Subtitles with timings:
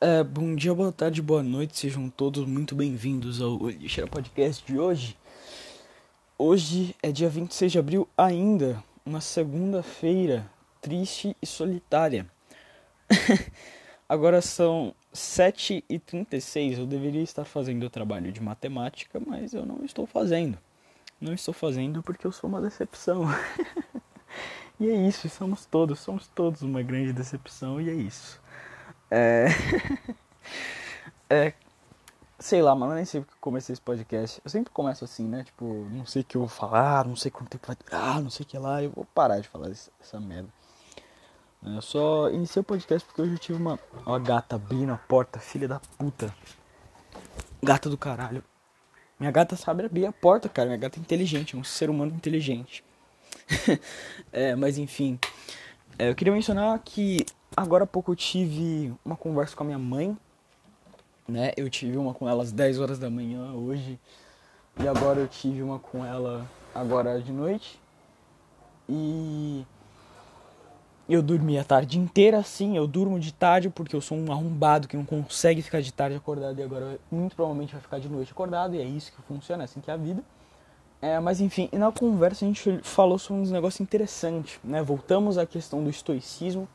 [0.00, 4.78] É, bom dia, boa tarde, boa noite, sejam todos muito bem-vindos ao Lixeira Podcast de
[4.78, 5.16] hoje.
[6.38, 10.48] Hoje é dia 26 de abril, ainda uma segunda-feira
[10.80, 12.30] triste e solitária.
[14.08, 20.06] Agora são 7h36, eu deveria estar fazendo o trabalho de matemática, mas eu não estou
[20.06, 20.56] fazendo.
[21.20, 23.24] Não estou fazendo porque eu sou uma decepção.
[24.78, 28.40] e é isso, somos todos, somos todos uma grande decepção e é isso.
[29.10, 29.46] É.
[31.30, 31.52] é.
[32.38, 34.40] Sei lá, mano, eu nem sei porque eu comecei esse podcast.
[34.44, 35.42] Eu sempre começo assim, né?
[35.42, 38.30] Tipo, não sei o que eu vou falar, não sei quanto tempo vai durar, não
[38.30, 38.82] sei o que lá.
[38.82, 40.48] Eu vou parar de falar essa merda.
[41.64, 45.40] Eu só iniciei o podcast porque hoje eu tive uma, uma gata abrindo a porta,
[45.40, 46.32] filha da puta.
[47.60, 48.44] Gata do caralho.
[49.18, 50.68] Minha gata sabe abrir a porta, cara.
[50.68, 52.84] Minha gata é inteligente, é um ser humano inteligente.
[54.30, 55.18] é, mas enfim.
[55.98, 57.26] É, eu queria mencionar que
[57.58, 60.16] agora há pouco eu tive uma conversa com a minha mãe,
[61.26, 61.52] né?
[61.56, 63.98] Eu tive uma com ela às 10 horas da manhã hoje.
[64.80, 67.80] E agora eu tive uma com ela agora de noite.
[68.88, 69.66] E
[71.08, 74.86] eu dormi a tarde inteira, sim, eu durmo de tarde porque eu sou um arrombado
[74.86, 78.30] que não consegue ficar de tarde acordado e agora muito provavelmente vai ficar de noite
[78.30, 80.22] acordado e é isso que funciona, é assim que é a vida.
[81.00, 84.82] É, mas enfim, na conversa a gente falou sobre uns negócios interessantes, né?
[84.82, 86.68] Voltamos à questão do estoicismo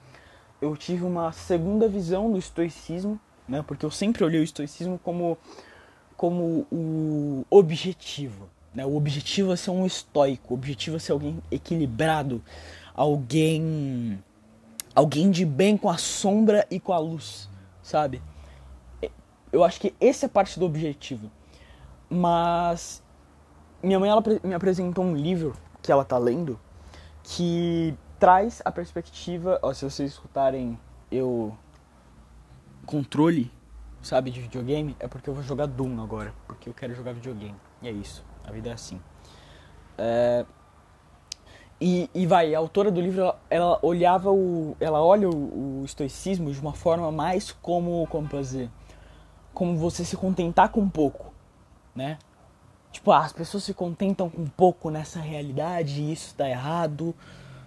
[0.63, 3.61] eu tive uma segunda visão do estoicismo, né?
[3.67, 5.37] Porque eu sempre olhei o estoicismo como,
[6.15, 8.47] como o objetivo.
[8.73, 8.85] Né?
[8.85, 12.41] O objetivo é ser um estoico, o objetivo é ser alguém equilibrado,
[12.95, 14.23] alguém
[14.95, 17.49] alguém de bem com a sombra e com a luz,
[17.81, 18.21] sabe?
[19.51, 21.29] Eu acho que essa é parte do objetivo.
[22.09, 23.03] Mas
[23.81, 26.59] minha mãe ela me apresentou um livro que ela tá lendo
[27.23, 30.79] que traz a perspectiva, ó, se vocês escutarem
[31.11, 31.53] eu
[32.85, 33.51] controle,
[34.01, 37.57] sabe, de videogame, é porque eu vou jogar Doom agora, porque eu quero jogar videogame.
[37.81, 38.97] E é isso, a vida é assim.
[39.97, 40.45] É...
[41.81, 44.77] E, e vai, a autora do livro, ela, ela olhava o.
[44.79, 48.07] Ela olha o, o, estoicismo de uma forma mais como.
[48.07, 48.69] Como fazer?
[49.53, 51.33] Como você se contentar com pouco,
[51.93, 52.17] né?
[52.89, 57.13] Tipo, ah, as pessoas se contentam com pouco nessa realidade isso tá errado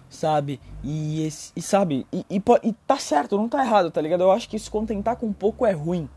[0.09, 0.59] sabe?
[0.83, 2.05] E, e sabe?
[2.11, 4.21] E, e, e, tá certo, não tá errado, tá ligado?
[4.21, 6.09] Eu acho que se contentar com pouco é ruim.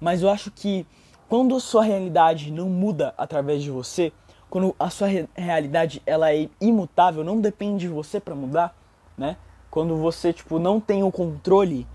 [0.00, 0.86] Mas eu acho que
[1.28, 4.12] quando a sua realidade não muda através de você,
[4.48, 8.74] quando a sua re realidade ela é imutável, não depende de você para mudar,
[9.16, 9.36] né?
[9.70, 11.86] Quando você tipo não tem o controle,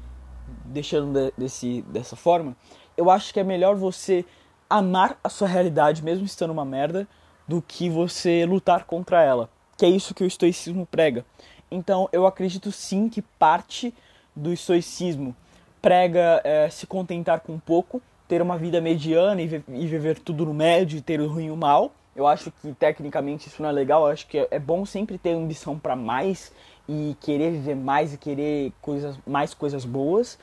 [0.66, 2.56] deixando de, desse dessa forma,
[2.96, 4.26] eu acho que é melhor você
[4.70, 7.08] amar a sua realidade mesmo estando uma merda
[7.48, 11.26] do que você lutar contra ela que é isso que o estoicismo prega.
[11.70, 13.94] Então eu acredito sim que parte
[14.36, 15.36] do estoicismo
[15.82, 20.54] prega é, se contentar com pouco, ter uma vida mediana e, e, viver tudo no
[20.54, 21.92] médio, ter o ruim e o mal.
[22.16, 25.32] Eu acho que tecnicamente isso não é legal, eu acho que é bom sempre ter
[25.32, 26.52] ambição para mais
[26.88, 30.38] e querer viver mais e querer coisas, mais coisas boas.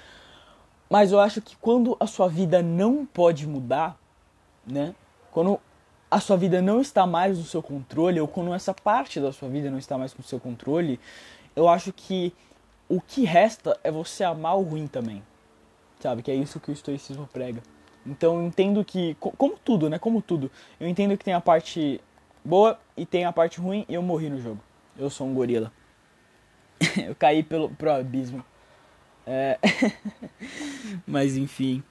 [0.91, 3.97] Mas eu acho que quando a sua vida não pode mudar,
[4.67, 4.95] né?
[5.31, 5.61] Quando
[6.11, 9.49] a sua vida não está mais no seu controle, ou quando essa parte da sua
[9.49, 10.99] vida não está mais no seu controle,
[11.55, 12.35] eu acho que
[12.89, 15.23] o que resta é você amar o ruim também.
[16.01, 16.23] Sabe?
[16.23, 17.63] Que é isso que o estoicismo prega.
[18.05, 19.99] Então eu entendo que, como tudo, né?
[19.99, 20.51] Como tudo,
[20.81, 22.01] eu entendo que tem a parte
[22.45, 24.61] boa e tem a parte ruim e eu morri no jogo.
[24.99, 25.71] Eu sou um gorila.
[27.07, 28.45] eu caí pelo, pro abismo.
[29.27, 29.59] É...
[31.07, 31.83] Mas enfim,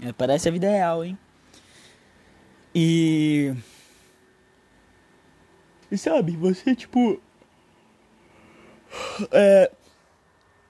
[0.00, 1.18] é, parece a vida real, hein?
[2.78, 3.54] E.
[5.90, 7.18] E sabe, você tipo.
[9.32, 9.72] É,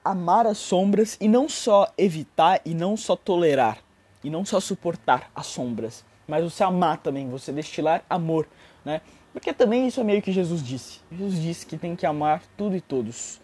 [0.05, 3.79] amar as sombras e não só evitar e não só tolerar
[4.23, 8.47] e não só suportar as sombras, mas você amar também, você destilar amor,
[8.85, 9.01] né?
[9.33, 11.01] Porque também isso é meio que Jesus disse.
[11.11, 13.41] Jesus disse que tem que amar tudo e todos.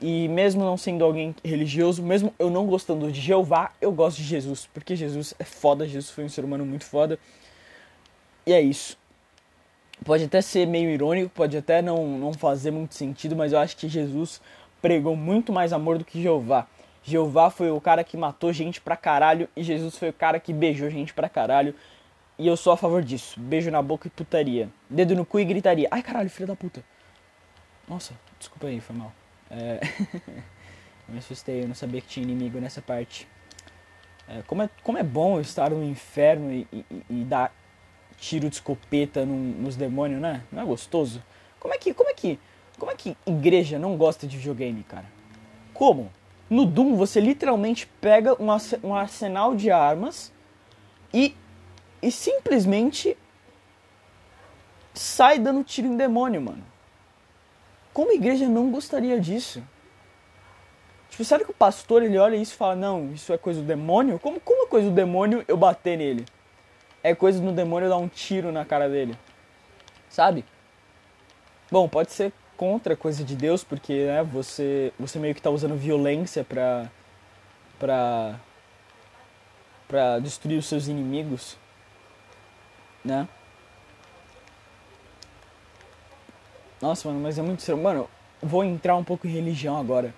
[0.00, 4.24] E mesmo não sendo alguém religioso, mesmo eu não gostando de Jeová, eu gosto de
[4.24, 7.18] Jesus, porque Jesus é foda, Jesus foi um ser humano muito foda.
[8.46, 8.98] E é isso.
[10.04, 13.76] Pode até ser meio irônico, pode até não, não fazer muito sentido, mas eu acho
[13.76, 14.40] que Jesus
[14.80, 16.66] pregou muito mais amor do que Jeová.
[17.02, 20.52] Jeová foi o cara que matou gente pra caralho e Jesus foi o cara que
[20.52, 21.74] beijou gente pra caralho.
[22.38, 23.38] E eu sou a favor disso.
[23.38, 24.70] Beijo na boca e putaria.
[24.88, 25.88] Dedo no cu e gritaria.
[25.90, 26.82] Ai caralho, filho da puta.
[27.86, 29.12] Nossa, desculpa aí, foi mal.
[29.50, 29.80] É...
[31.06, 33.28] eu me assustei, eu não sabia que tinha inimigo nessa parte.
[34.26, 37.52] É, como, é, como é bom estar no inferno e, e, e dar
[38.20, 40.42] tiro de escopeta num, nos demônios, né?
[40.52, 41.22] Não é gostoso?
[41.58, 42.38] Como é que, como é que,
[42.78, 45.06] como é que igreja não gosta de videogame, cara?
[45.72, 46.12] Como?
[46.48, 50.32] No Doom, você literalmente pega um arsenal de armas
[51.14, 51.34] e,
[52.02, 53.16] e simplesmente
[54.92, 56.64] sai dando tiro em demônio, mano.
[57.92, 59.62] Como a igreja não gostaria disso?
[61.08, 63.66] Tipo, será que o pastor ele olha isso e fala: Não, isso é coisa do
[63.66, 64.18] demônio?
[64.18, 66.24] Como, como é coisa do demônio eu bater nele?
[67.02, 69.16] É coisa do demônio dar um tiro na cara dele?
[70.08, 70.44] Sabe?
[71.70, 75.76] Bom, pode ser contra coisa de Deus, porque né, você, você meio que tá usando
[75.76, 76.90] violência pra.
[77.78, 78.38] pra.
[79.88, 81.56] pra destruir os seus inimigos.
[83.04, 83.26] Né?
[86.82, 87.80] Nossa, mano, mas é muito sério.
[87.80, 88.08] Mano,
[88.42, 90.14] vou entrar um pouco em religião agora.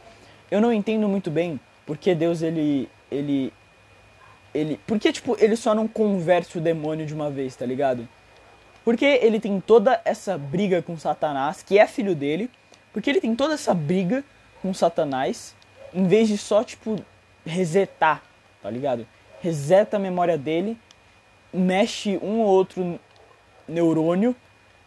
[0.51, 3.53] Eu não entendo muito bem porque Deus ele ele
[4.55, 8.07] ele, porque tipo, ele só não converte o demônio de uma vez, tá ligado?
[8.85, 12.51] Porque ele tem toda essa briga com Satanás, que é filho dele,
[12.93, 14.25] porque ele tem toda essa briga
[14.61, 15.55] com Satanás,
[15.95, 16.97] em vez de só tipo
[17.45, 18.23] resetar,
[18.63, 19.07] tá ligado?
[19.41, 20.77] Reseta a memória dele,
[21.53, 22.99] mexe um ou outro
[23.67, 24.35] neurônio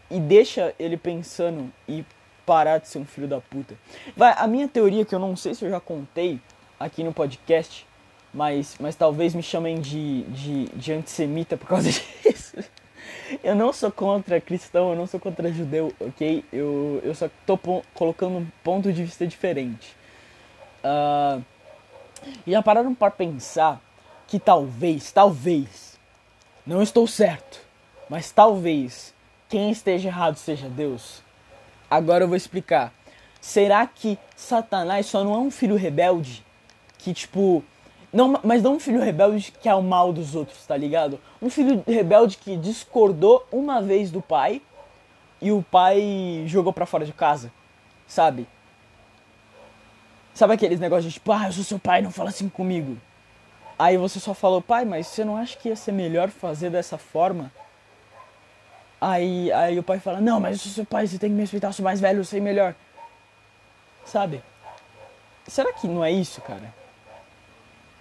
[0.10, 2.06] e deixa ele pensando e
[2.46, 3.76] parar de ser um filho da puta.
[4.16, 6.40] Vai, a minha teoria, que eu não sei se eu já contei
[6.80, 7.88] aqui no podcast,
[8.36, 11.90] mas, mas talvez me chamem de, de, de antissemita por causa
[12.22, 12.58] disso.
[13.42, 16.44] Eu não sou contra cristão, eu não sou contra judeu, ok?
[16.52, 17.58] Eu, eu só tô
[17.94, 19.96] colocando um ponto de vista diferente.
[20.84, 21.42] Uh,
[22.46, 23.82] já pararam para pensar
[24.28, 25.98] que talvez, talvez,
[26.68, 27.62] não estou certo,
[28.10, 29.14] mas talvez
[29.48, 31.24] quem esteja errado seja Deus?
[31.90, 32.92] Agora eu vou explicar.
[33.40, 36.44] Será que Satanás só não é um filho rebelde?
[36.98, 37.64] Que tipo.
[38.12, 41.20] Não, mas não um filho rebelde que é o mal dos outros, tá ligado?
[41.42, 44.62] Um filho rebelde que discordou uma vez do pai
[45.42, 47.52] e o pai jogou pra fora de casa,
[48.08, 48.48] sabe?
[50.34, 52.98] Sabe aqueles negócios de tipo, ah, eu sou seu pai, não fala assim comigo.
[53.78, 56.98] Aí você só falou, pai, mas você não acha que ia ser melhor fazer dessa
[56.98, 57.52] forma?
[59.00, 61.42] Aí, aí o pai fala, não, mas eu sou seu pai, você tem que me
[61.42, 62.74] respeitar, eu sou mais velho, eu sei melhor.
[64.06, 64.42] Sabe?
[65.48, 66.74] Será que não é isso, cara?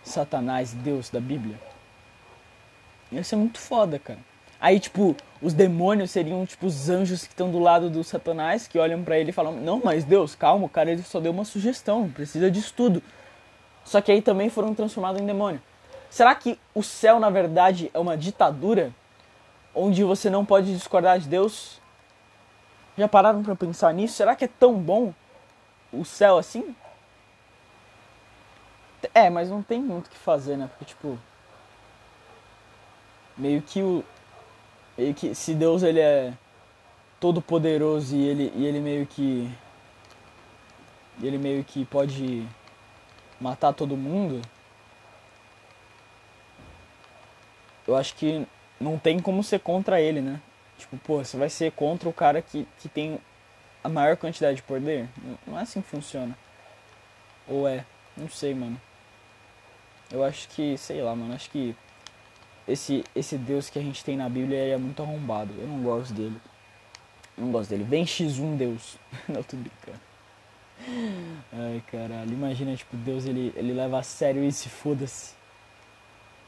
[0.05, 1.59] Satanás, Deus da Bíblia?
[3.11, 4.21] Ia ser muito foda, cara.
[4.61, 8.79] Aí, tipo, os demônios seriam, tipo, os anjos que estão do lado do Satanás, que
[8.79, 12.09] olham para ele e falam, não, mas Deus, calma, cara ele só deu uma sugestão,
[12.09, 13.03] precisa de estudo.
[13.85, 15.61] Só que aí também foram transformados em demônio.
[16.09, 18.93] Será que o céu, na verdade, é uma ditadura?
[19.75, 21.81] onde você não pode discordar de Deus?
[22.97, 24.15] Já pararam para pensar nisso?
[24.15, 25.13] Será que é tão bom
[25.93, 26.75] o céu assim?
[29.13, 30.69] É, mas não tem muito o que fazer, né?
[30.69, 31.19] Porque tipo
[33.37, 34.05] meio que o
[34.97, 36.33] meio que se Deus ele é
[37.19, 39.51] todo poderoso e ele e ele meio que
[41.23, 42.47] ele meio que pode
[43.41, 44.41] matar todo mundo.
[47.87, 48.47] Eu acho que
[48.81, 50.41] não tem como ser contra ele, né?
[50.79, 53.21] Tipo, pô, você vai ser contra o cara que, que tem
[53.83, 55.09] a maior quantidade de poder?
[55.47, 56.37] Não é assim que funciona.
[57.47, 57.85] Ou é?
[58.17, 58.81] Não sei, mano.
[60.11, 61.75] Eu acho que, sei lá, mano, acho que
[62.67, 65.53] esse, esse Deus que a gente tem na Bíblia é muito arrombado.
[65.59, 66.37] Eu não gosto dele.
[67.37, 67.85] Não gosto dele.
[67.85, 68.97] Vem X1 Deus.
[69.29, 70.01] não, tô brincando.
[71.53, 72.33] Ai, caralho.
[72.33, 75.35] Imagina, tipo, Deus ele, ele leva a sério isso e foda-se.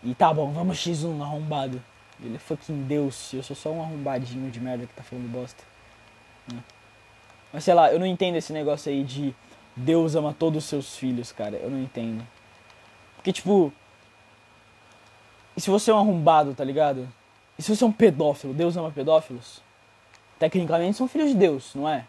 [0.03, 1.83] E tá bom, vamos X1 arrombado.
[2.23, 3.33] Ele é fucking Deus.
[3.33, 5.63] Eu sou só um arrombadinho de merda que tá falando bosta.
[6.53, 6.63] Né?
[7.53, 9.35] Mas sei lá, eu não entendo esse negócio aí de
[9.75, 11.57] Deus ama todos os seus filhos, cara.
[11.57, 12.27] Eu não entendo.
[13.27, 13.73] Porque, tipo.
[15.57, 17.09] E se você é um arrombado, tá ligado?
[17.59, 18.55] E se você é um pedófilo?
[18.55, 19.61] Deus ama pedófilos?
[20.39, 22.05] Tecnicamente são filhos de Deus, não é?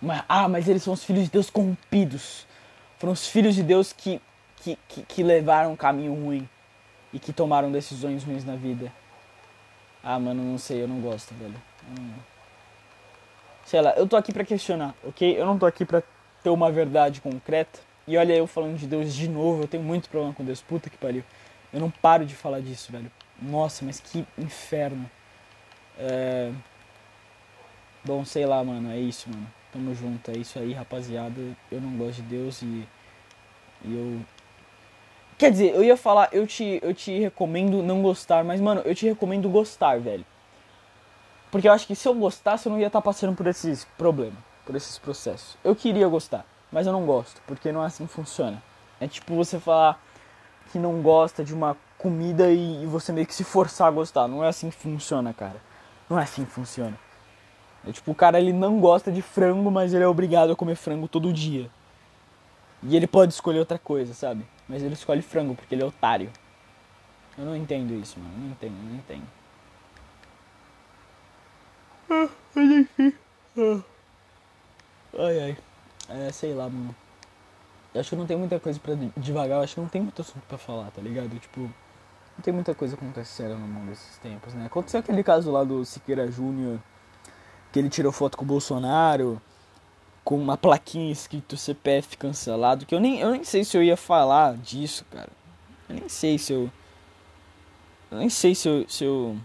[0.00, 2.46] Mas, ah, mas eles são os filhos de Deus corrompidos.
[2.98, 4.22] Foram os filhos de Deus que,
[4.56, 6.48] que, que, que levaram um caminho ruim
[7.12, 8.90] e que tomaram decisões ruins na vida.
[10.02, 11.60] Ah, mano, não sei, eu não gosto, velho.
[11.88, 12.14] Não...
[13.66, 15.38] Sei lá, eu tô aqui pra questionar, ok?
[15.38, 16.02] Eu não tô aqui pra
[16.42, 17.91] ter uma verdade concreta.
[18.06, 20.90] E olha eu falando de Deus de novo, eu tenho muito problema com Deus, puta
[20.90, 21.24] que pariu.
[21.72, 23.10] Eu não paro de falar disso, velho.
[23.40, 25.10] Nossa, mas que inferno.
[25.98, 26.52] É...
[28.04, 29.46] Bom, sei lá, mano, é isso, mano.
[29.72, 31.40] Tamo junto, é isso aí, rapaziada.
[31.70, 32.86] Eu não gosto de Deus e,
[33.84, 34.20] e eu
[35.42, 38.94] Quer dizer, eu ia falar, eu te, eu te recomendo não gostar, mas, mano, eu
[38.94, 40.24] te recomendo gostar, velho.
[41.50, 43.84] Porque eu acho que se eu gostasse, eu não ia estar tá passando por esses
[43.98, 45.56] problemas, por esses processos.
[45.64, 48.62] Eu queria gostar, mas eu não gosto, porque não é assim que funciona.
[48.98, 50.02] É tipo você falar
[50.70, 54.26] que não gosta de uma comida e, você meio que se forçar a gostar.
[54.26, 55.56] Não é assim que funciona, cara.
[56.08, 56.98] Não é assim que funciona.
[57.86, 60.76] É tipo, o cara ele não gosta de frango, mas ele é obrigado a comer
[60.76, 61.70] frango todo dia.
[62.82, 64.44] E ele pode escolher outra coisa, sabe?
[64.68, 66.30] Mas ele escolhe frango porque ele é otário.
[67.36, 68.34] Eu não entendo isso, mano.
[68.38, 69.26] Não entendo, não entendo.
[72.10, 72.28] Ah.
[73.58, 73.82] Ah.
[75.18, 75.56] Ai, ai.
[76.12, 76.94] É, sei lá, mano.
[77.94, 79.58] Eu acho que não tem muita coisa pra devagar.
[79.58, 81.38] Eu acho que não tem muito assunto pra falar, tá ligado?
[81.38, 84.66] Tipo, não tem muita coisa acontecendo no mundo desses tempos, né?
[84.66, 86.78] Aconteceu aquele caso lá do Siqueira Júnior,
[87.70, 89.40] que ele tirou foto com o Bolsonaro,
[90.24, 93.96] com uma plaquinha escrito CPF cancelado, que eu nem, eu nem sei se eu ia
[93.96, 95.30] falar disso, cara.
[95.88, 96.70] Eu nem sei se eu.
[98.10, 98.88] Eu nem sei se eu.
[98.88, 99.36] Se eu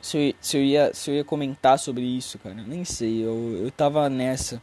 [0.00, 2.58] se eu, se eu, ia, se eu ia comentar sobre isso, cara.
[2.58, 4.62] Eu nem sei, eu, eu tava nessa.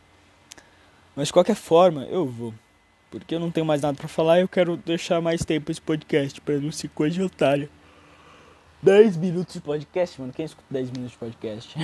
[1.17, 2.53] Mas de qualquer forma, eu vou.
[3.09, 5.81] Porque eu não tenho mais nada para falar e eu quero deixar mais tempo esse
[5.81, 7.67] podcast pra não ser coisa de otário.
[8.83, 10.31] 10 minutos de podcast, mano.
[10.31, 11.75] Quem escuta 10 minutos de podcast?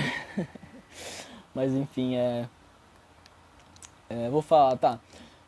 [1.52, 2.48] Mas enfim, é...
[4.08, 4.30] é.
[4.30, 5.00] Vou falar, tá.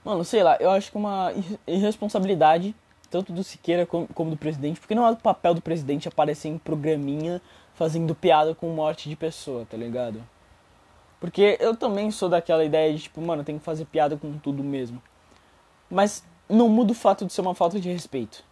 [0.04, 1.32] Mano, sei lá, eu acho que uma
[1.64, 2.74] irresponsabilidade,
[3.08, 6.58] tanto do Siqueira como do presidente, porque não é o papel do presidente aparecer em
[6.58, 7.40] programinha
[7.76, 10.20] fazendo piada com morte de pessoa, tá ligado?
[11.18, 14.62] Porque eu também sou daquela ideia de, tipo, mano, tem que fazer piada com tudo
[14.62, 15.02] mesmo.
[15.90, 18.44] Mas não muda o fato de ser uma falta de respeito,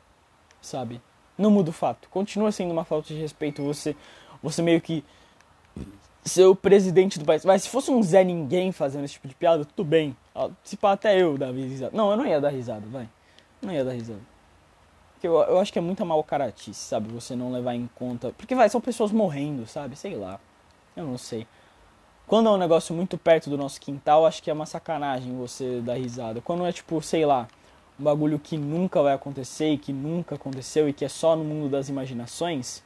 [0.61, 1.01] sabe?
[1.37, 2.09] Não muda o fato.
[2.09, 3.95] Continua sendo uma falta de respeito você,
[4.43, 5.05] você meio que
[6.25, 7.45] ser o presidente do país.
[7.45, 10.17] Mas se fosse um Zé Ninguém fazendo esse tipo de piada, tudo bem.
[10.63, 11.95] Se pá, até eu dava risada.
[11.95, 13.09] Não, eu não ia dar risada, vai.
[13.61, 14.21] Não ia dar risada.
[15.15, 17.09] Porque eu, eu acho que é muita mal caratice, sabe?
[17.13, 18.33] Você não levar em conta.
[18.37, 19.97] Porque vai, são pessoas morrendo, sabe?
[19.97, 20.41] Sei lá.
[20.97, 21.47] Eu não sei.
[22.27, 25.83] Quando é um negócio muito perto do nosso quintal, acho que é uma sacanagem você
[25.83, 26.41] dar risada.
[26.41, 27.47] Quando é tipo, sei lá,
[28.01, 31.45] um bagulho que nunca vai acontecer e que nunca aconteceu e que é só no
[31.45, 32.83] mundo das imaginações,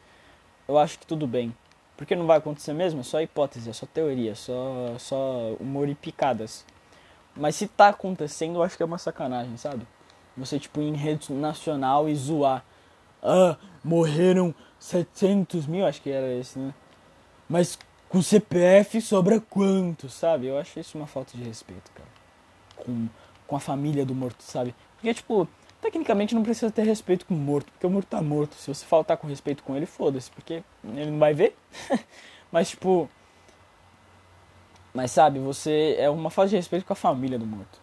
[0.66, 1.54] eu acho que tudo bem.
[1.96, 5.88] Porque não vai acontecer mesmo, é só hipótese, é só teoria, é só, só humor
[5.88, 6.64] e picadas.
[7.36, 9.86] Mas se tá acontecendo, eu acho que é uma sacanagem, sabe?
[10.36, 12.64] Você, tipo, em rede nacional e zoar.
[13.22, 16.74] Ah, morreram 700 mil, acho que era esse, né?
[17.48, 20.46] Mas com CPF sobra quanto, sabe?
[20.46, 22.08] Eu acho isso uma falta de respeito, cara.
[22.76, 23.08] Com,
[23.46, 24.74] com a família do morto, sabe?
[24.94, 25.46] Porque, tipo,
[25.80, 28.54] tecnicamente não precisa ter respeito com o morto, porque o morto tá morto.
[28.54, 31.56] Se você faltar com respeito com ele, foda-se, porque ele não vai ver.
[32.50, 33.08] Mas, tipo.
[34.94, 35.96] Mas, sabe, você.
[35.98, 37.78] É uma falta de respeito com a família do morto,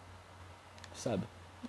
[0.94, 1.22] sabe?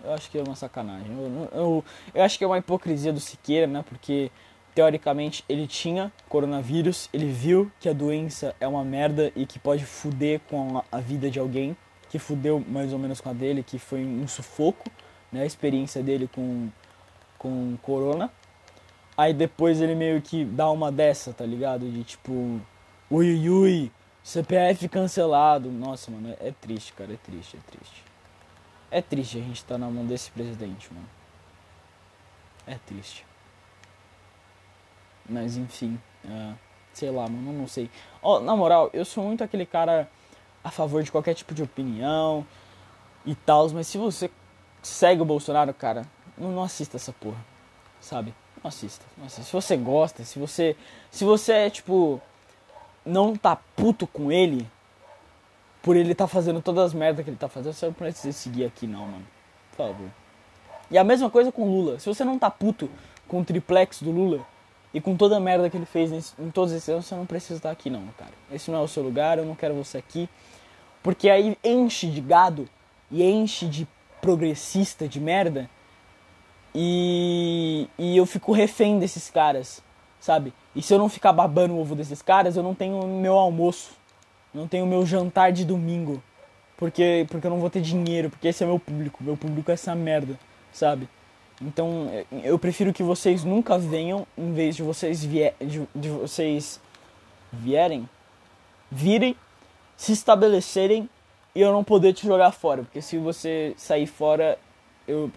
[0.04, 1.12] Eu acho que é uma sacanagem.
[1.12, 3.84] Eu, eu, eu acho que é uma hipocrisia do Siqueira, né?
[3.88, 4.32] Porque
[4.78, 9.84] teoricamente ele tinha coronavírus, ele viu que a doença é uma merda e que pode
[9.84, 11.76] fuder com a vida de alguém,
[12.12, 14.88] que fudeu mais ou menos com a dele, que foi um sufoco,
[15.32, 16.70] né, a experiência dele com
[17.40, 18.32] com corona.
[19.18, 21.90] Aí depois ele meio que dá uma dessa, tá ligado?
[21.90, 22.62] De tipo,
[23.10, 23.92] ui ui, ui
[24.24, 25.72] CPF cancelado.
[25.72, 28.04] Nossa, mano, é, triste, cara, é triste, é triste.
[28.92, 31.10] É triste a gente estar tá na mão desse presidente, mano.
[32.68, 33.26] É triste.
[35.30, 36.54] Mas enfim, uh,
[36.94, 37.90] sei lá, mano, não sei.
[38.22, 40.10] Oh, na moral, eu sou muito aquele cara
[40.64, 42.46] a favor de qualquer tipo de opinião
[43.26, 44.30] e tal, mas se você
[44.82, 46.06] segue o Bolsonaro, cara,
[46.38, 47.44] não, assista essa porra,
[48.00, 48.34] sabe?
[48.62, 49.44] Não assista, não assista.
[49.44, 50.76] Se você gosta, se você.
[51.12, 52.22] Se você é tipo.
[53.06, 54.70] Não tá puto com ele,
[55.82, 58.66] por ele tá fazendo todas as merdas que ele tá fazendo, você não precisa seguir
[58.66, 59.26] aqui não, mano.
[59.72, 60.10] Por favor.
[60.92, 62.00] E a mesma coisa com Lula.
[62.00, 62.90] Se você não tá puto
[63.26, 64.46] com o triplex do Lula,
[64.98, 67.28] e com toda a merda que ele fez nesse, em todos esses anos, você não
[67.28, 68.32] precisa estar aqui não, cara.
[68.52, 70.28] Esse não é o seu lugar, eu não quero você aqui.
[71.04, 72.68] Porque aí enche de gado
[73.12, 73.88] e enche de
[74.20, 75.70] progressista de merda.
[76.74, 79.84] E, e eu fico refém desses caras,
[80.20, 80.52] sabe?
[80.76, 83.92] E se eu não ficar babando o ovo desses caras, eu não tenho meu almoço.
[84.52, 86.24] Não tenho meu jantar de domingo.
[86.76, 89.24] Porque, porque eu não vou ter dinheiro, porque esse é meu público.
[89.24, 90.40] Meu público é essa merda,
[90.74, 91.08] sabe?
[91.62, 92.10] Então
[92.44, 96.80] eu prefiro que vocês nunca venham em vez de vocês vier, de, de vocês
[97.52, 98.08] vierem,
[98.92, 99.36] virem,
[99.96, 101.10] se estabelecerem
[101.56, 104.60] e eu não poder te jogar fora, porque se você sair fora
[105.08, 105.32] eu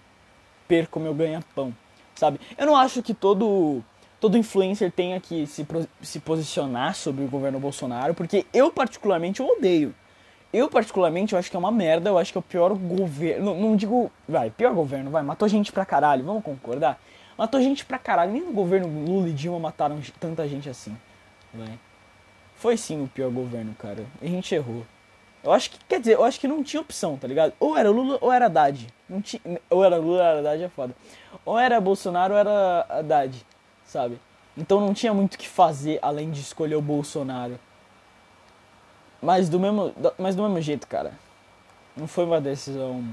[0.69, 1.75] perco meu ganha-pão,
[2.15, 2.39] sabe?
[2.59, 3.83] Eu não acho que todo
[4.21, 5.67] todo influencer tenha que se,
[6.03, 9.95] se posicionar sobre o governo Bolsonaro, porque eu particularmente odeio.
[10.53, 12.11] Eu, particularmente, eu acho que é uma merda.
[12.11, 13.47] Eu acho que é o pior governo.
[13.47, 14.11] Não, não, digo.
[14.29, 15.23] Vai, pior governo, vai.
[15.23, 17.01] Matou gente pra caralho, vamos concordar?
[17.39, 18.33] Matou gente pra caralho.
[18.33, 20.97] Nem no governo Lula e Dilma mataram tanta gente assim.
[21.55, 21.79] Vai.
[22.57, 24.05] Foi sim o pior governo, cara.
[24.21, 24.85] A gente errou.
[25.43, 27.55] Eu acho que, quer dizer, eu acho que não tinha opção, tá ligado?
[27.59, 28.87] Ou era Lula ou era Haddad.
[29.09, 29.41] Não tinha,
[29.71, 30.95] ou era Lula ou era Haddad, é foda.
[31.45, 33.47] Ou era Bolsonaro ou era Haddad,
[33.85, 34.21] sabe?
[34.57, 37.59] Então não tinha muito o que fazer além de escolher o Bolsonaro.
[39.23, 41.13] Mas do mesmo, mas do mesmo jeito, cara.
[41.97, 43.05] Não foi uma decisão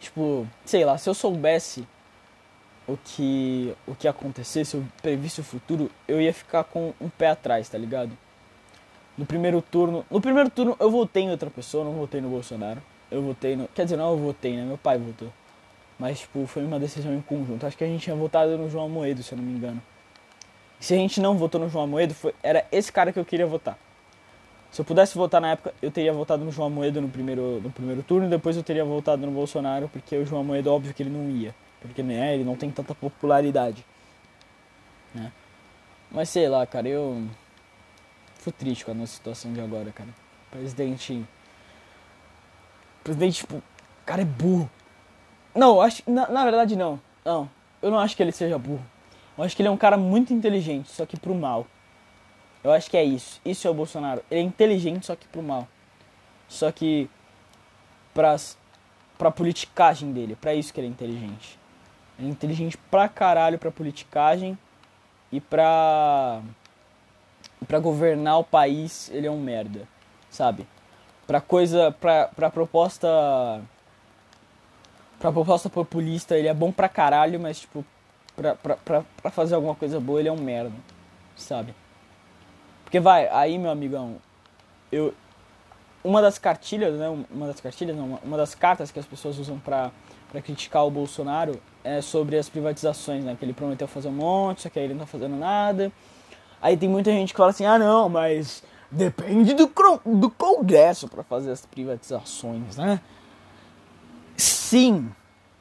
[0.00, 1.86] Tipo, sei lá, se eu soubesse
[2.88, 7.08] o que o que acontecesse, se eu previsse o futuro, eu ia ficar com um
[7.10, 8.10] pé atrás, tá ligado?
[9.16, 12.82] No primeiro turno, no primeiro turno eu votei em outra pessoa, não votei no Bolsonaro.
[13.10, 14.64] Eu votei no, quer dizer, não eu votei, né?
[14.64, 15.30] Meu pai votou.
[15.98, 17.66] Mas tipo, foi uma decisão em conjunto.
[17.66, 19.82] Acho que a gente tinha votado no João Moedo, se eu não me engano.
[20.80, 23.46] Se a gente não votou no João Moedo, foi, era esse cara que eu queria
[23.46, 23.76] votar.
[24.70, 27.70] Se eu pudesse votar na época, eu teria votado no João Moedo no primeiro, no
[27.70, 31.02] primeiro turno e depois eu teria votado no Bolsonaro, porque o João Moedo, óbvio que
[31.02, 31.54] ele não ia.
[31.80, 33.84] Porque né, ele não tem tanta popularidade.
[35.14, 35.32] Né?
[36.10, 37.26] Mas sei lá, cara, eu.
[38.36, 40.08] Fui triste com a nossa situação de agora, cara.
[40.50, 41.24] Presidente.
[43.02, 43.62] Presidente, tipo,
[44.06, 44.70] cara é burro.
[45.54, 46.02] Não, acho.
[46.08, 47.00] Na, na verdade, não.
[47.24, 47.50] Não.
[47.82, 48.84] Eu não acho que ele seja burro.
[49.36, 51.66] Eu acho que ele é um cara muito inteligente, só que pro mal.
[52.62, 53.40] Eu acho que é isso.
[53.44, 54.22] Isso é o Bolsonaro.
[54.30, 55.66] Ele é inteligente, só que pro mal.
[56.48, 57.08] Só que
[58.12, 58.58] pras,
[59.16, 60.36] pra politicagem dele.
[60.36, 61.58] Pra isso que ele é inteligente.
[62.18, 64.58] Ele é inteligente pra caralho pra politicagem.
[65.32, 66.42] E pra.
[67.66, 69.86] Pra governar o país, ele é um merda.
[70.28, 70.66] Sabe?
[71.26, 71.92] Pra coisa.
[71.92, 73.62] Pra, pra proposta.
[75.18, 77.84] Pra proposta populista, ele é bom pra caralho, mas tipo.
[78.36, 80.76] Pra, pra, pra, pra fazer alguma coisa boa, ele é um merda.
[81.36, 81.74] Sabe?
[82.90, 84.16] Porque vai, aí meu amigão,
[84.90, 85.14] eu
[86.02, 89.60] uma das cartilhas, né, uma das cartilhas, não, uma das cartas que as pessoas usam
[89.60, 89.92] para
[90.28, 94.62] para criticar o Bolsonaro é sobre as privatizações, né, que ele prometeu fazer um monte,
[94.62, 95.92] só que aí ele não tá fazendo nada.
[96.60, 99.70] Aí tem muita gente que fala assim: "Ah, não, mas depende do
[100.04, 103.00] do Congresso para fazer as privatizações, né?"
[104.36, 105.12] Sim.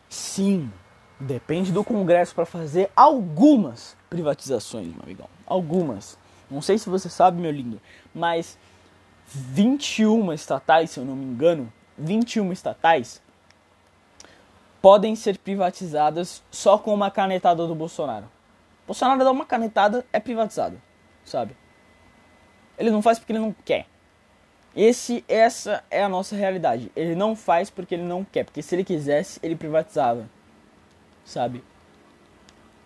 [0.10, 0.72] Sim.
[1.20, 5.28] Depende do Congresso para fazer algumas privatizações, meu amigão.
[5.46, 6.18] Algumas.
[6.50, 7.80] Não sei se você sabe, meu lindo,
[8.14, 8.58] mas
[9.28, 13.22] 21 estatais, se eu não me engano, 21 estatais
[14.82, 18.30] podem ser privatizadas só com uma canetada do Bolsonaro.
[18.88, 20.82] Bolsonaro dá uma canetada, é privatizado,
[21.24, 21.56] sabe?
[22.78, 23.86] Ele não faz porque ele não quer.
[24.76, 26.92] Esse, essa é a nossa realidade.
[26.96, 30.30] Ele não faz porque ele não quer, porque se ele quisesse, ele privatizava,
[31.26, 31.64] sabe?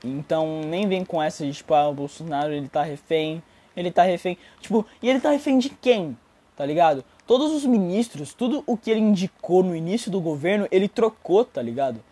[0.04, 3.42] Então nem vem com essa de tipo, ah, o Bolsonaro ele tá refém
[3.76, 4.38] ele tá refém.
[4.60, 6.18] Tipo, e ele tá refém de quem?
[6.56, 7.04] Tá ligado?
[7.26, 11.62] Todos os ministros, tudo o que ele indicou no início do governo, ele trocou, tá
[11.62, 12.04] ligado?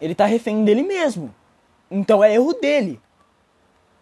[0.00, 1.34] Ele tá refém dele mesmo.
[1.90, 3.00] Então é erro dele.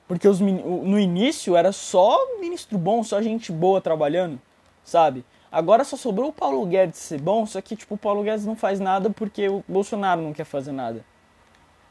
[0.06, 4.40] Porque os, no início era só ministro bom, só gente boa trabalhando,
[4.82, 5.24] sabe?
[5.50, 8.56] Agora só sobrou o Paulo Guedes ser bom, só que tipo o Paulo Guedes não
[8.56, 11.04] faz nada porque o Bolsonaro não quer fazer nada,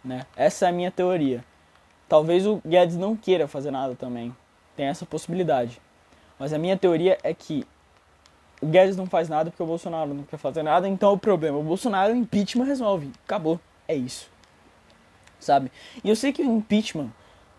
[0.04, 0.26] né?
[0.36, 1.44] Essa é a minha teoria.
[2.08, 4.36] Talvez o Guedes não queira fazer nada também,
[4.76, 5.82] tem essa possibilidade.
[6.38, 7.66] Mas a minha teoria é que
[8.62, 11.18] o Guedes não faz nada porque o Bolsonaro não quer fazer nada, então é o
[11.18, 11.58] problema.
[11.58, 13.12] O Bolsonaro, o impeachment resolve.
[13.26, 13.60] Acabou.
[13.88, 14.30] É isso.
[15.40, 15.72] Sabe?
[16.04, 17.10] E eu sei que o impeachment,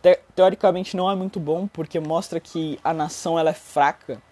[0.02, 4.22] te teoricamente, não é muito bom porque mostra que a nação ela é fraca.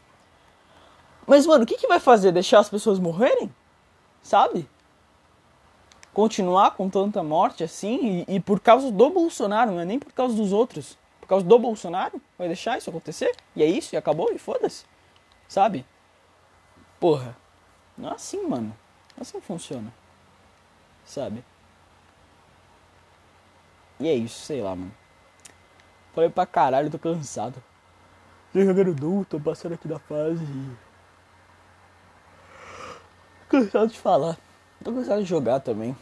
[1.27, 2.33] Mas, mano, o que, que vai fazer?
[2.33, 3.55] Deixar as pessoas morrerem?
[4.23, 4.69] Sabe?
[6.13, 10.13] Continuar com tanta morte assim e, e por causa do Bolsonaro, não é nem por
[10.13, 12.21] causa dos outros causa do Bolsonaro?
[12.37, 13.35] Vai deixar isso acontecer?
[13.55, 14.85] E é isso, e acabou, e foda-se.
[15.49, 15.87] Sabe?
[16.99, 17.37] Porra.
[17.97, 18.69] Não é assim, mano.
[18.69, 19.93] Não é assim funciona.
[21.05, 21.45] Sabe?
[24.01, 24.93] E é isso, sei lá, mano.
[26.15, 27.63] Falei pra caralho, tô cansado.
[28.53, 30.45] Tô jogando duro, tô passando aqui da fase.
[33.49, 34.37] Cansado de falar.
[34.83, 35.97] Tô cansado de jogar também.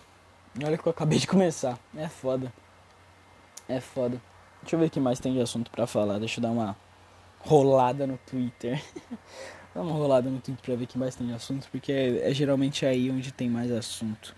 [0.65, 1.79] Olha que eu acabei de começar.
[1.97, 2.53] É foda.
[3.69, 4.21] É foda.
[4.63, 6.19] Deixa eu ver o que mais tem de assunto para falar.
[6.19, 6.77] Deixa eu dar uma
[7.41, 8.83] rolada no Twitter.
[9.75, 12.31] Dá uma rolada no Twitter pra ver o que mais tem de assunto, porque é,
[12.31, 14.35] é, geralmente aí onde tem mais assunto.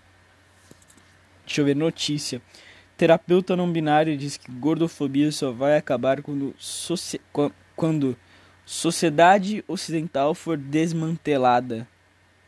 [1.45, 2.41] Deixa eu ver, notícia.
[2.95, 7.19] Terapeuta não binário diz que gordofobia só vai acabar quando, soci...
[7.75, 8.15] quando
[8.65, 11.87] sociedade ocidental for desmantelada.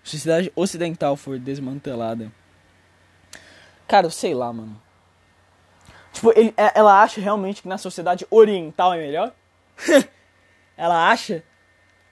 [0.03, 2.31] Sociedade ocidental for desmantelada.
[3.87, 4.84] Cara, sei lá, mano.
[6.15, 9.33] Tipo, ele, é, ela acha realmente que na sociedade oriental é melhor?
[10.77, 11.43] ela acha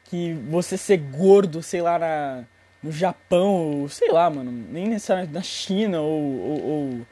[0.03, 2.43] que você ser gordo, sei lá, na,
[2.83, 7.07] no Japão, ou sei lá, mano, nem necessariamente na China, ou, ou, ou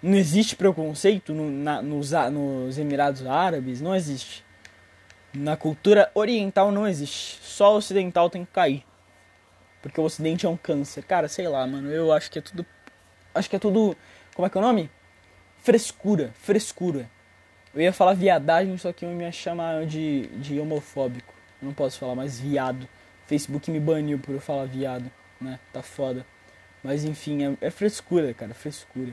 [0.00, 4.44] não existe preconceito no, na, nos, nos Emirados Árabes, não existe.
[5.34, 8.84] Na cultura oriental não existe, só o ocidental tem que cair.
[9.82, 11.02] Porque o ocidente é um câncer.
[11.02, 12.64] Cara, sei lá, mano, eu acho que é tudo.
[13.34, 13.96] Acho que é tudo.
[14.34, 14.90] Como é que é o nome?
[15.66, 17.10] Frescura, frescura.
[17.74, 21.34] Eu ia falar viadagem, só que eu me chamar de, de homofóbico.
[21.60, 22.88] Eu não posso falar mais viado.
[23.26, 25.58] Facebook me baniu por eu falar viado, né?
[25.72, 26.24] Tá foda.
[26.84, 29.10] Mas enfim, é, é frescura, cara, frescura.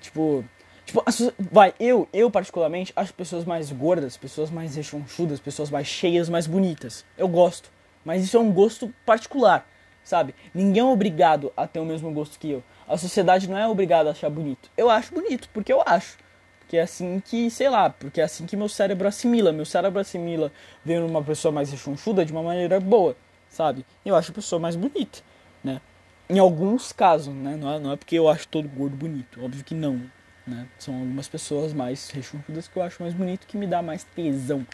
[0.00, 0.42] Tipo,
[0.86, 1.04] tipo,
[1.38, 6.46] vai, eu, eu particularmente acho pessoas mais gordas, pessoas mais rechonchudas, pessoas mais cheias, mais
[6.46, 7.04] bonitas.
[7.18, 7.70] Eu gosto,
[8.02, 9.68] mas isso é um gosto particular,
[10.10, 10.34] sabe?
[10.52, 12.64] Ninguém é obrigado a ter o mesmo gosto que eu.
[12.88, 14.68] A sociedade não é obrigada a achar bonito.
[14.76, 16.18] Eu acho bonito porque eu acho.
[16.58, 19.52] Porque é assim que, sei lá, porque é assim que meu cérebro assimila.
[19.52, 20.52] Meu cérebro assimila
[20.84, 23.16] vendo uma pessoa mais rechonchuda de uma maneira boa,
[23.48, 23.86] sabe?
[24.04, 25.20] Eu acho a pessoa mais bonita,
[25.62, 25.80] né?
[26.28, 27.56] Em alguns casos, né?
[27.56, 29.44] Não é, não é porque eu acho todo gordo bonito.
[29.44, 30.10] Óbvio que não,
[30.44, 30.66] né?
[30.78, 34.66] São algumas pessoas mais rechonchudas que eu acho mais bonito, que me dá mais tesão,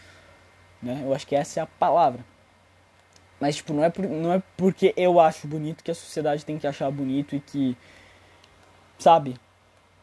[0.81, 1.01] né?
[1.03, 2.23] Eu acho que essa é a palavra.
[3.39, 6.57] Mas, tipo, não é, por, não é porque eu acho bonito que a sociedade tem
[6.57, 7.77] que achar bonito e que
[8.97, 9.35] sabe?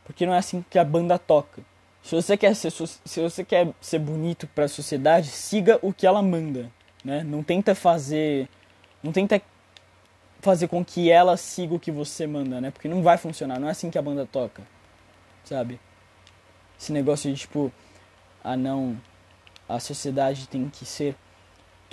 [0.05, 1.63] Porque não é assim que a banda toca.
[2.03, 6.07] Se você quer ser, se você quer ser bonito para a sociedade, siga o que
[6.07, 6.71] ela manda,
[7.03, 7.25] né?
[7.25, 8.49] Não tenta fazer,
[9.03, 9.41] não tenta
[10.41, 12.71] fazer com que ela siga o que você manda, né?
[12.71, 14.63] Porque não vai funcionar, não é assim que a banda toca,
[15.45, 15.81] sabe?
[16.79, 17.73] Esse negócio de tipo,
[18.43, 19.01] ah não,
[19.67, 21.17] a sociedade tem que ser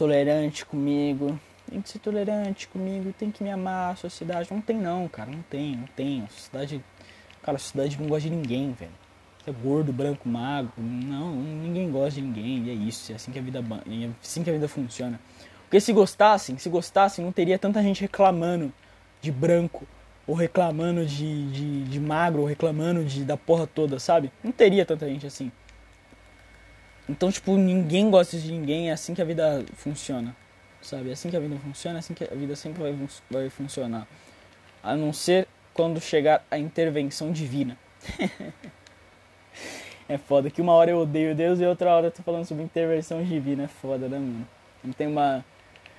[0.01, 4.49] tolerante comigo, tem que ser tolerante comigo, tem que me amar, a sociedade.
[4.49, 6.23] Não tem não, cara, não tem, não tem.
[6.23, 6.83] A sociedade.
[7.43, 8.91] Cara, a sociedade não gosta de ninguém, velho.
[9.37, 10.73] Você é gordo, branco, magro.
[10.75, 12.63] Não, ninguém gosta de ninguém.
[12.65, 15.19] E é isso, é assim que a vida, é assim que a vida funciona.
[15.65, 18.73] Porque se gostassem, se gostassem, não teria tanta gente reclamando
[19.21, 19.85] de branco,
[20.25, 24.31] ou reclamando de, de, de magro, ou reclamando de, da porra toda, sabe?
[24.43, 25.51] Não teria tanta gente assim.
[27.09, 30.35] Então, tipo, ninguém gosta de ninguém, é assim que a vida funciona
[30.81, 31.09] sabe?
[31.09, 32.95] É assim que a vida funciona, é assim que a vida sempre vai,
[33.29, 34.07] vai funcionar.
[34.83, 37.77] A não ser quando chegar a intervenção divina.
[40.09, 42.63] é foda que uma hora eu odeio Deus e outra hora eu tô falando sobre
[42.63, 43.63] intervenção divina.
[43.63, 44.47] É foda, né, mano?
[44.83, 45.45] Não tem uma.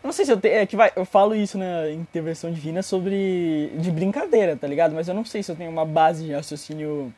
[0.02, 0.56] Não sei se eu tenho.
[0.56, 3.72] É que vai, eu falo isso na intervenção divina sobre.
[3.76, 4.94] de brincadeira, tá ligado?
[4.94, 7.14] Mas eu não sei se eu tenho uma base de raciocínio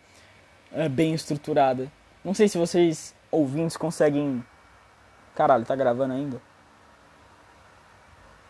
[0.73, 1.91] é, bem estruturada.
[2.23, 4.45] Não sei se vocês, ouvintes, conseguem.
[5.35, 6.41] Caralho, tá gravando ainda?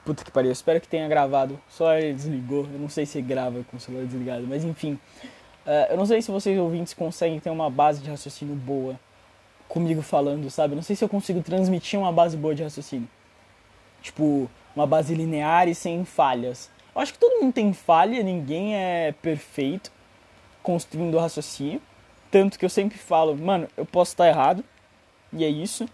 [0.04, 1.58] Puta que pariu, espero que tenha gravado.
[1.68, 2.66] Só ele desligou.
[2.72, 4.98] Eu não sei se grava com o celular desligado, mas enfim.
[5.66, 9.00] Uh, eu não sei se vocês ouvintes conseguem ter uma base de raciocínio boa
[9.66, 10.74] comigo falando, sabe?
[10.74, 13.08] Eu não sei se eu consigo transmitir uma base boa de raciocínio.
[14.02, 16.70] Tipo, uma base linear e sem falhas.
[16.94, 19.90] Eu acho que todo mundo tem falha, ninguém é perfeito
[20.62, 21.80] construindo raciocínio.
[22.30, 24.64] Tanto que eu sempre falo, mano, eu posso estar errado,
[25.34, 25.88] e é isso.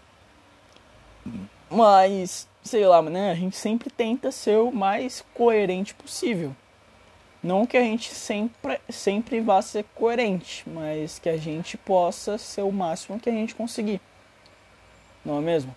[1.69, 3.31] Mas sei lá, né?
[3.31, 6.55] A gente sempre tenta ser o mais coerente possível.
[7.43, 12.61] Não que a gente sempre, sempre vá ser coerente, mas que a gente possa ser
[12.61, 13.99] o máximo que a gente conseguir.
[15.25, 15.75] Não é mesmo?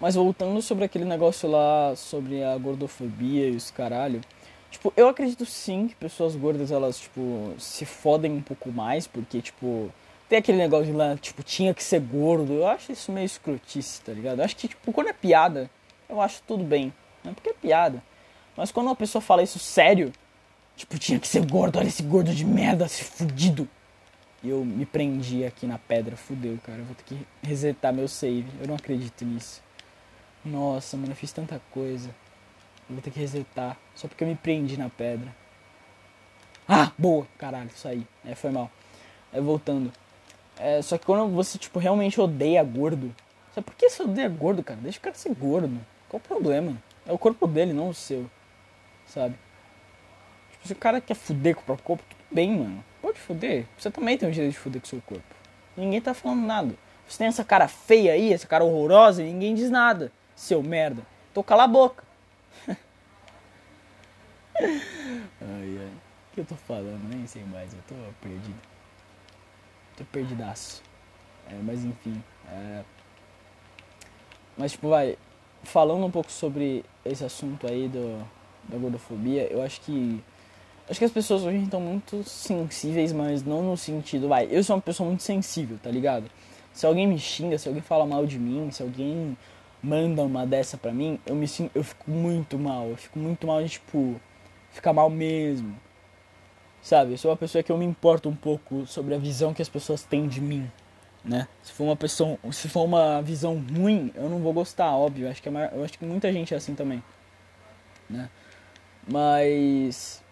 [0.00, 4.22] Mas voltando sobre aquele negócio lá, sobre a gordofobia e os caralho.
[4.70, 9.40] Tipo, eu acredito sim que pessoas gordas, elas, tipo, se fodem um pouco mais, porque,
[9.40, 9.92] tipo,
[10.34, 12.54] tem aquele negócio de lá, tipo, tinha que ser gordo.
[12.54, 14.40] Eu acho isso meio escrotice, tá ligado?
[14.40, 15.70] Eu acho que, tipo, quando é piada,
[16.08, 16.92] eu acho tudo bem.
[17.22, 17.32] Né?
[17.32, 18.02] Porque é piada.
[18.56, 20.12] Mas quando uma pessoa fala isso sério,
[20.76, 23.68] tipo, tinha que ser gordo, olha esse gordo de merda, esse fudido.
[24.42, 26.78] E eu me prendi aqui na pedra, fudeu, cara.
[26.78, 28.46] Eu vou ter que resetar meu save.
[28.60, 29.62] Eu não acredito nisso.
[30.44, 32.08] Nossa, mano, eu fiz tanta coisa.
[32.88, 33.78] Eu vou ter que resetar.
[33.94, 35.34] Só porque eu me prendi na pedra.
[36.68, 37.24] Ah, boa!
[37.38, 38.04] Caralho, isso aí.
[38.24, 38.68] É, foi mal.
[39.32, 39.92] É, voltando.
[40.58, 43.14] É, só que quando você, tipo, realmente odeia gordo.
[43.54, 44.80] Sabe por que você odeia gordo, cara?
[44.80, 45.80] Deixa o cara ser gordo.
[46.08, 46.76] Qual o problema?
[47.06, 48.30] É o corpo dele, não o seu.
[49.06, 49.34] Sabe?
[50.52, 52.84] Tipo, se o cara quer fuder com o próprio corpo, tudo bem, mano.
[53.02, 53.66] Pode fuder.
[53.76, 55.34] Você também tem o direito de fuder com o seu corpo.
[55.76, 56.74] Ninguém tá falando nada.
[57.06, 60.10] Você tem essa cara feia aí, essa cara horrorosa, e ninguém diz nada.
[60.34, 61.02] Seu merda.
[61.32, 62.04] Tô cala a boca.
[62.68, 62.78] ai,
[65.40, 65.92] ai.
[66.30, 67.08] O que eu tô falando?
[67.08, 67.72] Nem sei mais.
[67.72, 68.73] Eu tô perdido.
[69.96, 70.82] Tô perdidaço.
[71.48, 72.22] É, mas enfim.
[72.48, 72.82] É...
[74.56, 75.16] Mas tipo, vai.
[75.62, 78.18] Falando um pouco sobre esse assunto aí do,
[78.68, 80.22] da gordofobia, eu acho que.
[80.88, 84.28] Acho que as pessoas hoje estão muito sensíveis, mas não no sentido.
[84.28, 86.30] Vai, eu sou uma pessoa muito sensível, tá ligado?
[86.72, 89.36] Se alguém me xinga, se alguém fala mal de mim, se alguém
[89.82, 92.88] manda uma dessa pra mim, eu me eu fico muito mal.
[92.88, 94.20] Eu fico muito mal de, tipo,
[94.72, 95.74] ficar mal mesmo.
[96.84, 97.12] Sabe?
[97.12, 99.70] Eu sou uma pessoa que eu me importo um pouco sobre a visão que as
[99.70, 100.70] pessoas têm de mim,
[101.24, 101.48] né?
[101.62, 105.30] Se for uma pessoa, se for uma visão ruim, eu não vou gostar, óbvio.
[105.30, 107.02] Acho que é eu acho que muita gente é assim também,
[108.08, 108.28] né?
[109.10, 110.22] Mas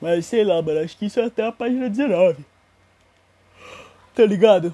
[0.00, 2.46] mas sei lá, mano, acho que isso é até a página 19.
[4.14, 4.72] Tá ligado?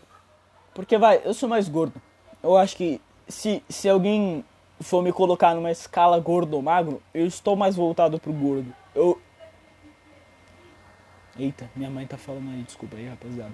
[0.75, 2.03] Porque vai, eu sou mais gordo.
[2.43, 4.45] Eu acho que se, se alguém
[4.79, 8.75] for me colocar numa escala gordo ou magro, eu estou mais voltado pro gordo.
[8.95, 9.19] Eu.
[11.38, 13.53] Eita, minha mãe tá falando aí, desculpa aí, rapaziada.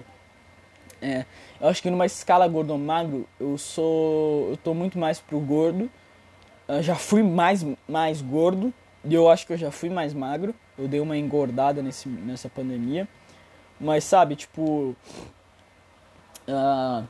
[1.01, 1.25] É,
[1.61, 4.49] eu acho que numa escala gordo ou magro, eu sou.
[4.49, 5.89] Eu tô muito mais pro gordo.
[6.67, 8.73] Eu já fui mais, mais gordo.
[9.05, 10.53] E eu acho que eu já fui mais magro.
[10.77, 13.07] Eu dei uma engordada nesse, nessa pandemia.
[13.79, 14.95] Mas sabe, tipo.
[16.47, 17.07] Uh,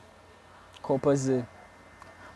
[0.82, 1.46] como posso dizer?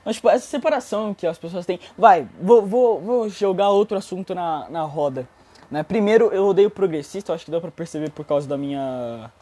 [0.04, 1.78] Mas, tipo, essa separação que as pessoas têm.
[1.96, 5.28] Vai, vou, vou, vou jogar outro assunto na, na roda.
[5.72, 5.82] Né?
[5.82, 9.32] Primeiro, eu odeio progressista, acho que dá pra perceber por causa da minha.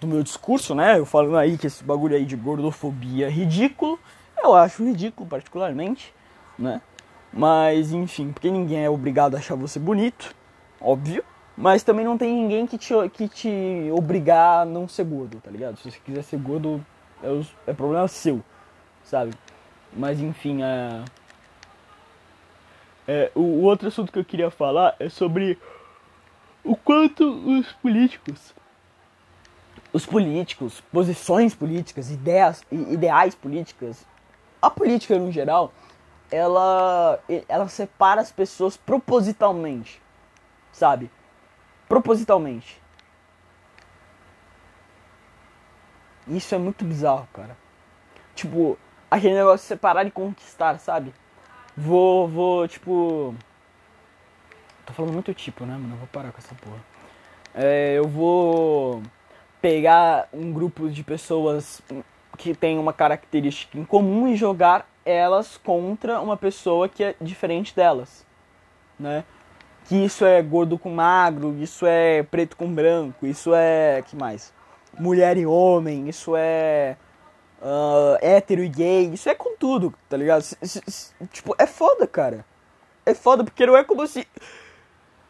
[0.00, 0.98] do meu discurso, né?
[0.98, 3.96] Eu falando aí que esse bagulho aí de gordofobia é ridículo.
[4.36, 6.12] Eu acho ridículo, particularmente,
[6.58, 6.82] né?
[7.32, 10.34] Mas, enfim, porque ninguém é obrigado a achar você bonito,
[10.80, 11.24] óbvio.
[11.56, 15.48] Mas também não tem ninguém que te, que te obrigar a não ser gordo, tá
[15.48, 15.76] ligado?
[15.78, 16.84] Se você quiser ser gordo,
[17.22, 18.42] é, é problema seu,
[19.04, 19.32] sabe?
[19.92, 21.04] Mas enfim, é...
[23.06, 25.58] é o, o outro assunto que eu queria falar é sobre
[26.64, 28.54] o quanto os políticos
[29.92, 34.06] os políticos, posições políticas, ideias, ideais políticas,
[34.60, 35.72] a política no geral,
[36.30, 40.00] ela, ela separa as pessoas propositalmente,
[40.72, 41.10] sabe?
[41.88, 42.80] Propositalmente.
[46.26, 47.56] Isso é muito bizarro, cara.
[48.34, 48.78] Tipo,
[49.10, 51.12] aquele negócio de separar e conquistar, sabe?
[51.76, 53.34] Vou, vou, tipo.
[54.84, 55.94] Tô falando muito tipo, né, mano?
[55.94, 56.80] Eu vou parar com essa porra.
[57.54, 59.02] É, eu vou
[59.60, 61.80] pegar um grupo de pessoas
[62.36, 67.74] que tem uma característica em comum e jogar elas contra uma pessoa que é diferente
[67.74, 68.26] delas,
[68.98, 69.24] né?
[69.84, 74.52] Que isso é gordo com magro, isso é preto com branco, isso é que mais?
[74.98, 76.96] Mulher e homem, isso é
[77.62, 80.44] uh, hétero e gay, isso é com tudo, tá ligado?
[81.30, 82.44] Tipo, é foda, cara.
[83.06, 84.26] É foda porque não é como se.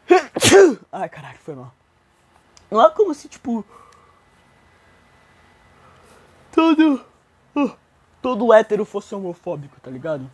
[0.91, 1.73] Ai, caralho, foi mal.
[2.69, 3.63] Não é como se, tipo.
[6.51, 7.05] Todo.
[7.55, 7.71] Uh,
[8.21, 10.29] todo hétero fosse homofóbico, tá ligado?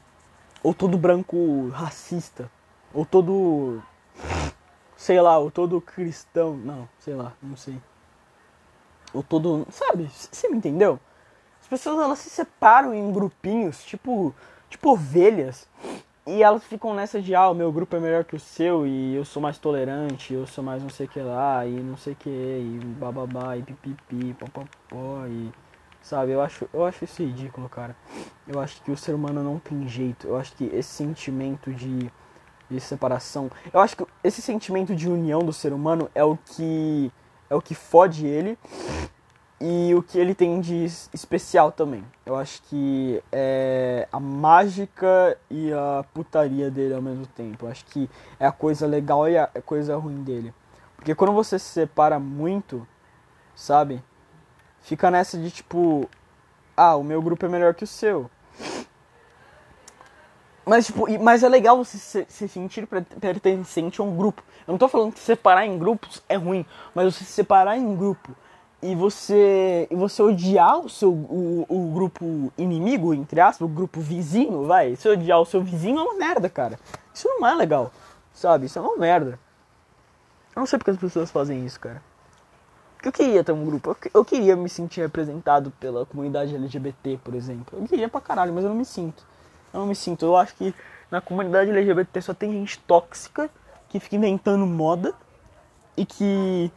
[0.64, 2.50] Ou todo branco racista.
[2.94, 3.82] Ou todo.
[4.98, 6.58] Sei lá, ou todo cristão.
[6.58, 7.80] Não, sei lá, não sei.
[9.14, 9.66] Ou todo.
[9.72, 10.10] Sabe?
[10.10, 11.00] Você me entendeu?
[11.70, 14.34] Pessoas elas se separam em grupinhos, tipo,
[14.70, 15.68] tipo ovelhas.
[16.28, 19.16] E elas ficam nessa de, ah, o meu grupo é melhor que o seu, e
[19.16, 22.14] eu sou mais tolerante, eu sou mais não sei o que lá, e não sei
[22.14, 25.52] o que, e bababá, e pipipi, popopó, e...
[26.02, 27.96] Sabe, eu acho, eu acho isso ridículo, cara.
[28.48, 30.28] Eu acho que o ser humano não tem jeito.
[30.28, 32.10] Eu acho que esse sentimento de,
[32.70, 33.52] de separação...
[33.72, 37.12] Eu acho que esse sentimento de união do ser humano é o que...
[37.50, 38.58] É o que fode ele
[39.62, 42.04] e o que ele tem de especial também.
[42.26, 47.66] Eu acho que é a mágica e a putaria dele ao mesmo tempo.
[47.66, 50.54] Eu acho que é a coisa legal e a coisa ruim dele.
[50.96, 52.88] Porque quando você se separa muito,
[53.54, 54.02] sabe?
[54.82, 56.10] Fica nessa de tipo,
[56.76, 58.32] ah, o meu grupo é melhor que o seu.
[60.66, 62.88] Mas, tipo, mas é legal você se, se sentir
[63.20, 64.42] pertencente a um grupo.
[64.68, 67.96] Eu não tô falando que separar em grupos é ruim, mas você se separar em
[67.96, 68.36] grupo
[68.82, 74.00] e você e você odiar o seu o, o grupo inimigo, entre aspas, o grupo
[74.00, 76.80] vizinho, vai, se odiar o seu vizinho é uma merda, cara.
[77.14, 77.92] Isso não é legal,
[78.34, 78.66] sabe?
[78.66, 79.40] Isso é uma merda.
[80.56, 82.02] Eu não sei porque as pessoas fazem isso, cara.
[83.04, 87.80] Eu queria ter um grupo, eu queria me sentir representado pela comunidade LGBT, por exemplo.
[87.80, 89.26] Eu queria pra caralho, mas eu não me sinto.
[89.74, 90.26] Eu não me sinto.
[90.26, 90.74] Eu acho que
[91.10, 93.50] na comunidade LGBT só tem gente tóxica
[93.88, 95.14] que fica inventando moda
[95.96, 96.72] e que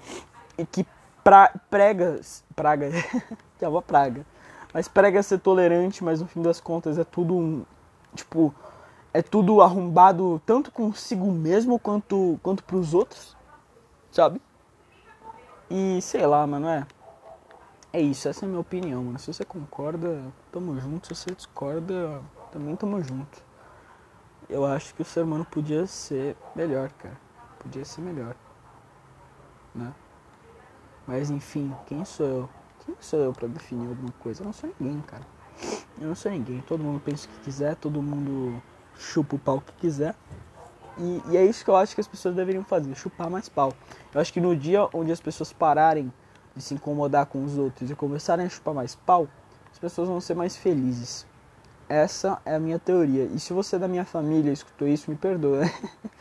[0.56, 0.86] e que
[1.22, 2.20] pra, prega.
[2.54, 2.90] Praga.
[3.60, 4.26] é uma praga.
[4.72, 7.64] Mas prega ser tolerante, mas no fim das contas é tudo um.
[8.14, 8.54] Tipo.
[9.14, 13.36] É tudo arrombado tanto consigo mesmo quanto, quanto pros outros.
[14.10, 14.40] Sabe?
[15.70, 16.86] E sei lá, mano, é.
[17.92, 19.18] É isso, essa é a minha opinião, mano.
[19.18, 21.08] Se você concorda, tamo junto.
[21.08, 23.42] Se você discorda, também tamo junto.
[24.48, 27.18] Eu acho que o ser humano podia ser melhor, cara.
[27.58, 28.34] Podia ser melhor.
[29.74, 29.92] Né?
[31.06, 32.48] Mas enfim, quem sou eu?
[32.84, 34.42] Quem sou eu para definir alguma coisa?
[34.42, 35.26] Eu não sou ninguém, cara.
[36.00, 36.60] Eu não sou ninguém.
[36.62, 38.60] Todo mundo pensa o que quiser, todo mundo
[38.96, 40.14] chupa o pau que quiser.
[40.98, 43.72] E, e, é isso que eu acho que as pessoas deveriam fazer, chupar mais pau.
[44.14, 46.12] Eu acho que no dia onde as pessoas pararem
[46.54, 49.26] de se incomodar com os outros e começarem a chupar mais pau,
[49.72, 51.26] as pessoas vão ser mais felizes.
[51.88, 53.24] Essa é a minha teoria.
[53.24, 55.62] E se você é da minha família escutou isso, me perdoa.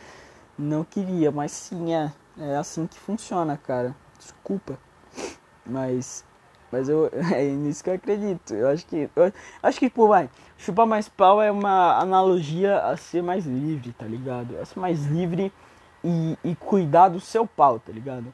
[0.58, 2.12] Não queria, mas sim, é.
[2.38, 4.78] É assim que funciona, cara desculpa,
[5.66, 6.24] mas
[6.72, 8.54] Mas eu, é nisso que eu acredito.
[8.54, 9.10] Eu acho que.
[9.14, 9.32] Eu
[9.62, 10.30] acho que, pô, vai.
[10.56, 14.56] Chupar mais pau é uma analogia a ser mais livre, tá ligado?
[14.58, 15.52] A ser mais livre
[16.02, 18.32] e, e cuidar do seu pau, tá ligado?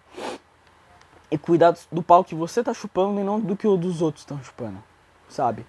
[1.31, 4.23] E cuidar do pau que você tá chupando e não do que os dos outros
[4.23, 4.83] estão chupando,
[5.29, 5.67] sabe?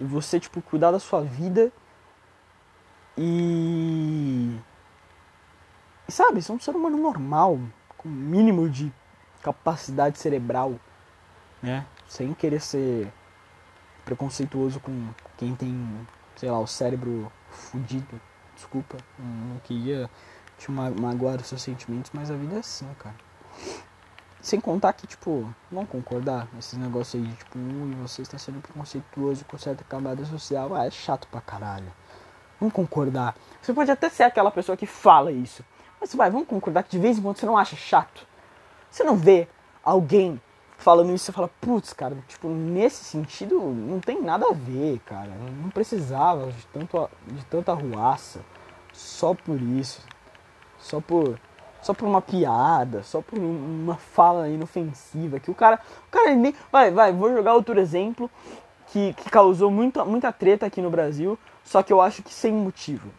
[0.00, 1.72] E você, tipo, cuidar da sua vida
[3.16, 4.58] e.
[6.08, 7.58] E sabe, ser um ser humano normal,
[8.06, 8.92] com mínimo de
[9.42, 10.76] capacidade cerebral,
[11.60, 11.84] né?
[12.06, 13.12] Sem querer ser
[14.04, 18.20] preconceituoso com quem tem, sei lá, o cérebro fudido.
[18.54, 20.08] Desculpa, não queria
[20.56, 23.16] te magoar os seus sentimentos, mas a vida é assim, cara.
[24.40, 28.60] Sem contar que, tipo, não concordar esses negócios aí de, tipo, ui, você está sendo
[28.60, 31.92] preconceituoso com certa camada social, ah, é chato pra caralho.
[32.60, 33.34] Vamos concordar.
[33.60, 35.64] Você pode até ser aquela pessoa que fala isso.
[36.00, 38.26] Mas vai, vamos concordar que de vez em quando você não acha chato.
[38.90, 39.48] Você não vê
[39.82, 40.40] alguém
[40.76, 45.30] falando isso e fala, putz, cara, tipo, nesse sentido não tem nada a ver, cara.
[45.62, 48.40] Não precisava de, tanto, de tanta ruaça.
[48.92, 50.02] Só por isso.
[50.78, 51.38] Só por.
[51.82, 55.38] Só por uma piada, só por uma fala inofensiva.
[55.38, 55.80] Que o cara.
[56.08, 56.54] O cara nem.
[56.72, 58.30] Vai, vai, vou jogar outro exemplo
[58.86, 61.38] que, que causou muita, muita treta aqui no Brasil.
[61.64, 63.10] Só que eu acho que sem motivo.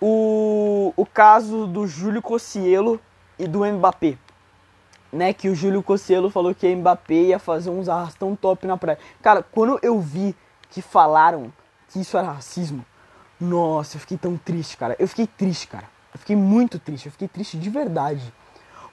[0.00, 3.00] O, o caso do Júlio Cossielo
[3.38, 4.18] e do Mbappé
[5.14, 8.76] né, que o Júlio Cossielo falou que a Mbappé ia fazer uns arrastão top na
[8.76, 8.98] praia.
[9.22, 10.34] Cara, quando eu vi
[10.70, 11.52] que falaram
[11.88, 12.84] que isso era racismo,
[13.40, 14.96] nossa, eu fiquei tão triste, cara.
[14.98, 15.88] Eu fiquei triste, cara.
[16.12, 18.32] Eu fiquei muito triste, eu fiquei triste de verdade.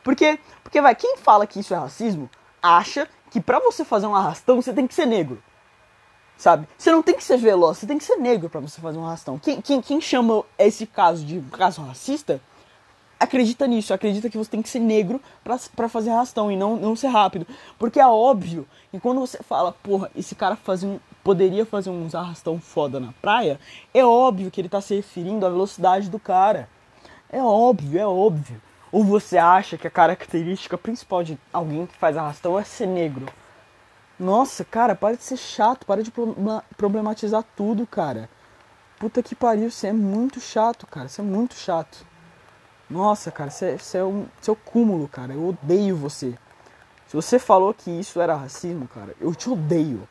[0.03, 2.29] Porque, porque vai, quem fala que isso é racismo,
[2.61, 5.41] acha que pra você fazer um arrastão você tem que ser negro.
[6.41, 6.67] Sabe?
[6.75, 9.05] Você não tem que ser veloz, você tem que ser negro para você fazer um
[9.05, 9.37] arrastão.
[9.37, 12.41] Quem, quem, quem chama esse caso de caso racista
[13.19, 15.21] acredita nisso, acredita que você tem que ser negro
[15.75, 17.45] para fazer arrastão e não, não ser rápido.
[17.77, 22.15] Porque é óbvio que quando você fala, porra, esse cara fazia um, poderia fazer uns
[22.15, 23.59] arrastão foda na praia,
[23.93, 26.67] é óbvio que ele tá se referindo à velocidade do cara.
[27.29, 28.59] É óbvio, é óbvio.
[28.91, 33.27] Ou você acha que a característica principal de alguém que faz arrastão é ser negro?
[34.21, 36.13] Nossa, cara, para de ser chato, para de
[36.77, 38.29] problematizar tudo, cara.
[38.99, 42.05] Puta que pariu, você é muito chato, cara, você é muito chato.
[42.87, 45.33] Nossa, cara, você, você, é um, você é cúmulo, cara.
[45.33, 46.37] Eu odeio você.
[47.07, 50.07] Se você falou que isso era racismo, cara, eu te odeio.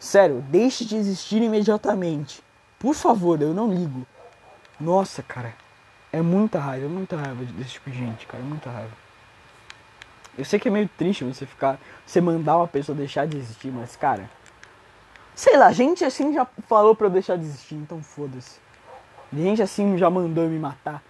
[0.00, 2.42] Sério, deixe de existir imediatamente.
[2.78, 4.06] Por favor, eu não ligo.
[4.80, 5.54] Nossa, cara.
[6.10, 8.42] É muita raiva, é muita raiva desse tipo de gente, cara.
[8.42, 9.07] É muita raiva.
[10.38, 11.80] Eu sei que é meio triste você ficar.
[12.06, 14.30] Você mandar uma pessoa deixar de existir, mas, cara.
[15.34, 18.60] Sei lá, gente assim já falou pra eu deixar de existir, então foda-se.
[19.32, 21.02] Gente assim já mandou eu me matar.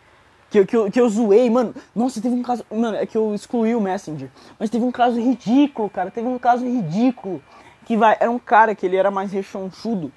[0.50, 1.74] Que, que, eu, que eu zoei, mano.
[1.94, 2.64] Nossa, teve um caso.
[2.70, 4.30] Mano, é que eu excluí o Messenger.
[4.58, 6.10] Mas teve um caso ridículo, cara.
[6.10, 7.42] Teve um caso ridículo.
[7.84, 8.16] Que vai.
[8.18, 10.10] Era um cara que ele era mais rechonchudo.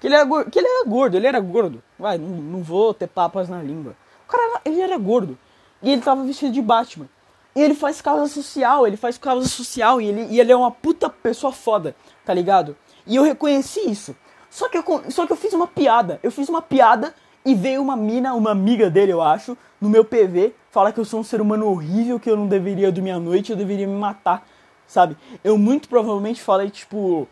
[0.00, 1.82] Que ele era, que ele era gordo, ele era gordo.
[1.98, 3.94] Vai, não, não vou ter papas na língua.
[4.26, 5.38] O cara, ele era gordo.
[5.82, 7.08] E ele tava vestido de Batman.
[7.54, 10.00] E ele faz causa social, ele faz causa social.
[10.00, 12.76] E ele, e ele é uma puta pessoa foda, tá ligado?
[13.06, 14.16] E eu reconheci isso.
[14.50, 16.20] Só que, eu, só que eu fiz uma piada.
[16.22, 20.04] Eu fiz uma piada e veio uma mina, uma amiga dele, eu acho, no meu
[20.04, 23.18] PV, falar que eu sou um ser humano horrível, que eu não deveria dormir à
[23.18, 24.46] noite, eu deveria me matar,
[24.86, 25.16] sabe?
[25.42, 27.26] Eu muito provavelmente falei, tipo,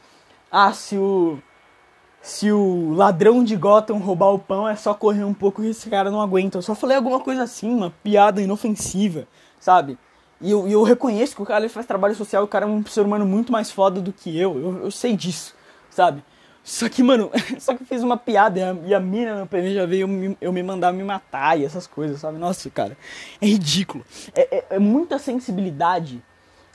[0.50, 1.38] ah, se o.
[2.22, 5.88] Se o ladrão de Gotham roubar o pão é só correr um pouco e esse
[5.88, 6.58] cara não aguenta.
[6.58, 9.26] Eu só falei alguma coisa assim, uma piada inofensiva,
[9.58, 9.96] sabe?
[10.40, 13.02] E eu, eu reconheço que o cara faz trabalho social, o cara é um ser
[13.02, 14.58] humano muito mais foda do que eu.
[14.58, 15.54] Eu, eu sei disso,
[15.90, 16.22] sabe?
[16.62, 19.46] Só que, mano, só que eu fiz uma piada e a, e a mina no
[19.46, 22.38] PV já veio eu, eu me mandar me matar e essas coisas, sabe?
[22.38, 22.96] Nossa, cara,
[23.40, 24.04] é ridículo.
[24.34, 26.22] É, é, é muita sensibilidade,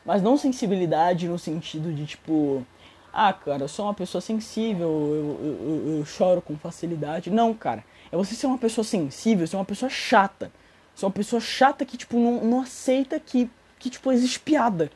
[0.06, 2.66] mas não sensibilidade no sentido de tipo,
[3.12, 7.32] ah, cara, eu sou uma pessoa sensível, eu, eu, eu, eu choro com facilidade.
[7.32, 10.52] Não, cara, é você ser uma pessoa sensível, ser uma pessoa chata.
[10.94, 14.90] Ser uma pessoa chata que, tipo, não, não aceita que, que, tipo, existe piada,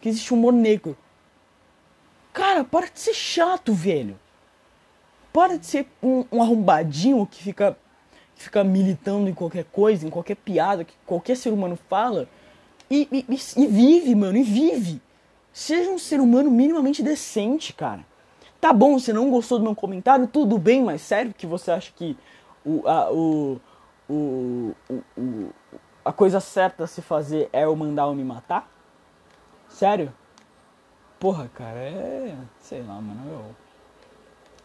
[0.00, 0.96] que existe humor negro.
[2.32, 4.18] Cara, para de ser chato, velho.
[5.32, 7.76] Para de ser um, um arrombadinho que fica,
[8.34, 12.28] que fica militando em qualquer coisa, em qualquer piada que qualquer ser humano fala.
[12.90, 13.26] E, e,
[13.56, 15.00] e, vive, mano, e vive.
[15.52, 18.04] Seja um ser humano minimamente decente, cara.
[18.60, 21.92] Tá bom, você não gostou do meu comentário, tudo bem, mas sério que você acha
[21.94, 22.16] que
[22.64, 23.60] o, a, o,
[24.08, 24.72] o,
[25.16, 25.50] o,
[26.04, 28.70] a coisa certa a se fazer é eu mandar eu me matar?
[29.68, 30.12] Sério?
[31.18, 32.36] Porra, cara, é.
[32.58, 33.20] Sei lá, mano.
[33.30, 33.44] Eu,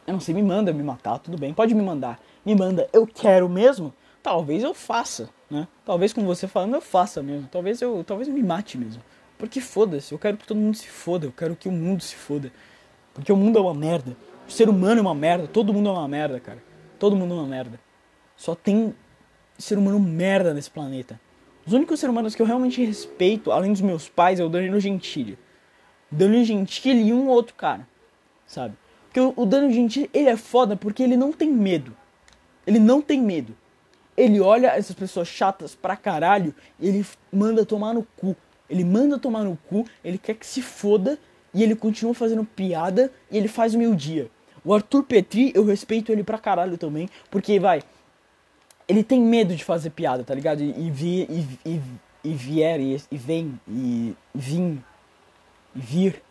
[0.08, 2.20] eu não sei, me manda me matar, tudo bem, pode me mandar.
[2.46, 3.94] Me manda, eu quero mesmo?
[4.24, 5.68] Talvez eu faça, né?
[5.86, 7.48] Talvez com você falando eu faça mesmo.
[7.52, 9.04] Talvez eu, talvez eu me mate mesmo.
[9.38, 12.16] Porque foda-se, eu quero que todo mundo se foda, eu quero que o mundo se
[12.16, 12.52] foda.
[13.14, 14.18] Porque o mundo é uma merda.
[14.48, 16.64] O ser humano é uma merda, todo mundo é uma merda, cara.
[16.98, 17.80] Todo mundo é uma merda.
[18.36, 18.96] Só tem
[19.58, 21.20] ser humano merda nesse planeta.
[21.68, 24.80] Os únicos seres humanos que eu realmente respeito, além dos meus pais, é o Danilo
[24.80, 25.38] Gentili.
[26.10, 27.86] Danilo Gentili e um outro cara,
[28.46, 28.74] sabe?
[29.04, 31.94] Porque o Danilo Gentili, ele é foda porque ele não tem medo.
[32.66, 33.54] Ele não tem medo.
[34.16, 38.34] Ele olha essas pessoas chatas pra caralho e ele manda tomar no cu.
[38.70, 41.20] Ele manda tomar no cu, ele quer que se foda
[41.54, 44.32] e ele continua fazendo piada e ele faz o meu dia.
[44.64, 47.84] O Arthur Petri, eu respeito ele pra caralho também, porque vai,
[48.88, 50.62] ele tem medo de fazer piada, tá ligado?
[50.62, 51.82] E, e, vi, e, e,
[52.24, 54.84] e vier, e, e vem, e vim,
[55.76, 56.24] e vir.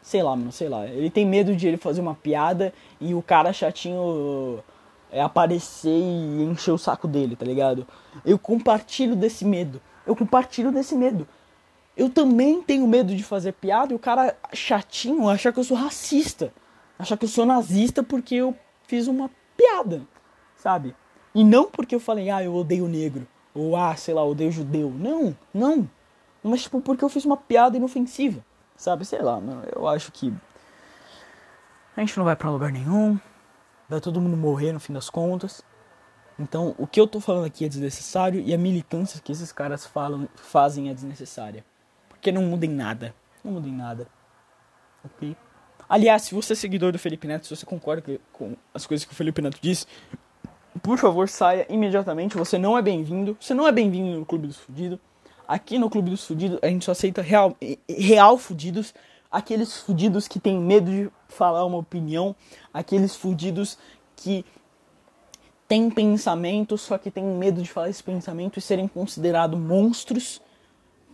[0.00, 0.86] Sei lá, mano, sei lá.
[0.86, 4.62] Ele tem medo de ele fazer uma piada e o cara chatinho
[5.10, 7.84] é, aparecer e encher o saco dele, tá ligado?
[8.24, 9.82] Eu compartilho desse medo.
[10.06, 11.26] Eu compartilho desse medo.
[11.96, 15.76] Eu também tenho medo de fazer piada e o cara chatinho achar que eu sou
[15.76, 16.52] racista.
[16.96, 18.54] Achar que eu sou nazista porque eu
[18.86, 20.02] fiz uma piada,
[20.56, 20.94] sabe?
[21.36, 23.28] E não porque eu falei, ah, eu odeio negro.
[23.54, 24.90] Ou, ah, sei lá, odeio judeu.
[24.90, 25.86] Não, não.
[26.42, 28.42] Mas, tipo, porque eu fiz uma piada inofensiva.
[28.74, 29.04] Sabe?
[29.04, 29.62] Sei lá, mano.
[29.70, 30.32] Eu acho que.
[31.94, 33.20] A gente não vai para lugar nenhum.
[33.86, 35.62] Vai todo mundo morrer no fim das contas.
[36.38, 39.84] Então, o que eu tô falando aqui é desnecessário e a militância que esses caras
[39.84, 41.62] falam, fazem é desnecessária.
[42.08, 43.14] Porque não muda em nada.
[43.44, 44.08] Não muda em nada.
[45.04, 45.36] Ok?
[45.86, 49.12] Aliás, se você é seguidor do Felipe Neto, se você concorda com as coisas que
[49.12, 49.86] o Felipe Neto disse,
[50.82, 52.36] por favor, saia imediatamente.
[52.36, 53.36] Você não é bem-vindo.
[53.40, 54.98] Você não é bem-vindo no Clube dos Fudidos.
[55.46, 57.56] Aqui no Clube dos Fudidos, a gente só aceita real,
[57.88, 58.94] real fudidos.
[59.30, 62.34] Aqueles fudidos que têm medo de falar uma opinião.
[62.72, 63.78] Aqueles fudidos
[64.16, 64.44] que
[65.68, 70.40] têm pensamento, só que têm medo de falar esse pensamento e serem considerados monstros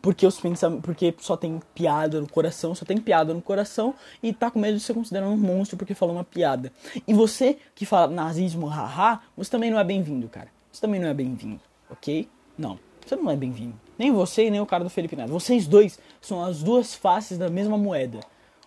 [0.02, 4.32] porque os pensamentos, porque só tem piada no coração, só tem piada no coração e
[4.32, 6.72] tá com medo de ser considerado um monstro porque falou uma piada.
[7.06, 10.48] E você que fala nazismo, haha, você também não é bem-vindo, cara.
[10.72, 12.28] Você também não é bem-vindo, ok?
[12.58, 13.74] Não, você não é bem-vindo.
[13.96, 15.30] Nem você nem o cara do Felipe Neto.
[15.30, 18.18] Vocês dois são as duas faces da mesma moeda.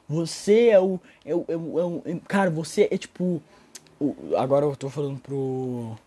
[0.07, 3.41] Você é o, é o, é o, é o cara, você é tipo
[3.99, 5.97] o, agora eu tô falando pro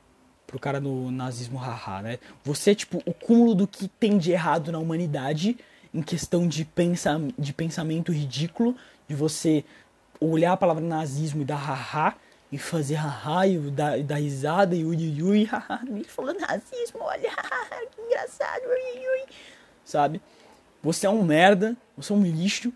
[0.49, 2.19] pro cara no nazismo haha, né?
[2.43, 5.59] Você é tipo o cúmulo do que tem de errado na humanidade
[5.93, 8.75] em questão de, pensa, de pensamento ridículo,
[9.07, 9.63] de você
[10.19, 12.17] olhar a palavra nazismo e dar haha
[12.51, 17.01] e fazer haha e dar, dar risada e ui ui ui, haha, ele falou nazismo,
[17.03, 19.27] olha, haha, que engraçado, ui ui,
[19.85, 20.21] sabe?
[20.83, 22.73] Você é um merda, você é um lixo,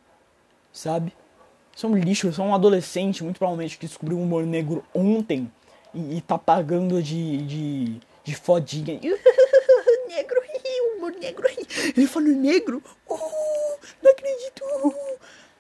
[0.71, 1.15] sabe?
[1.75, 4.85] Você é um lixo, você é um adolescente, muito provavelmente, que descobriu o humor negro
[4.95, 5.51] ontem
[5.95, 9.01] e, e tá pagando de, de, de fodinha.
[10.09, 10.43] negro,
[11.03, 11.47] humor negro.
[11.97, 12.83] Ele falou negro.
[13.09, 13.19] Oh,
[14.03, 14.65] não acredito.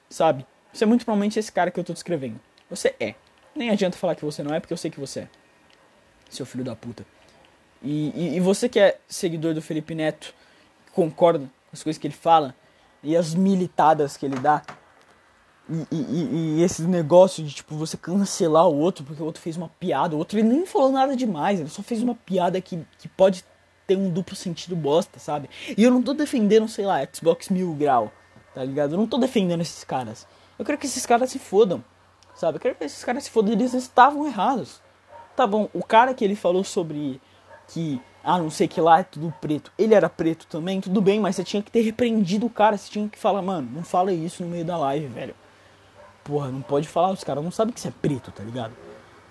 [0.08, 0.46] Sabe?
[0.72, 2.40] Você é muito provavelmente esse cara que eu tô descrevendo.
[2.70, 3.14] Você é.
[3.54, 5.28] Nem adianta falar que você não é, porque eu sei que você é.
[6.30, 7.04] Seu filho da puta.
[7.82, 10.34] E, e, e você que é seguidor do Felipe Neto,
[10.92, 12.54] concorda com as coisas que ele fala
[13.02, 14.62] e as militadas que ele dá,
[15.90, 19.56] e, e, e, esse negócio de tipo você cancelar o outro porque o outro fez
[19.56, 22.84] uma piada, o outro ele nem falou nada demais, ele só fez uma piada que,
[22.98, 23.44] que pode
[23.86, 25.48] ter um duplo sentido bosta, sabe?
[25.76, 28.12] E eu não tô defendendo, sei lá, Xbox Mil Grau,
[28.54, 28.92] tá ligado?
[28.92, 30.26] Eu não tô defendendo esses caras.
[30.58, 31.82] Eu quero que esses caras se fodam,
[32.34, 32.56] sabe?
[32.56, 34.80] Eu quero que esses caras se fodam, eles estavam errados.
[35.34, 37.20] Tá bom, o cara que ele falou sobre
[37.68, 41.18] que, ah, não sei que lá é tudo preto, ele era preto também, tudo bem,
[41.18, 44.12] mas você tinha que ter repreendido o cara, você tinha que falar, mano, não fala
[44.12, 45.34] isso no meio da live, velho
[46.24, 48.72] porra, não pode falar, os caras não sabem que você é preto, tá ligado?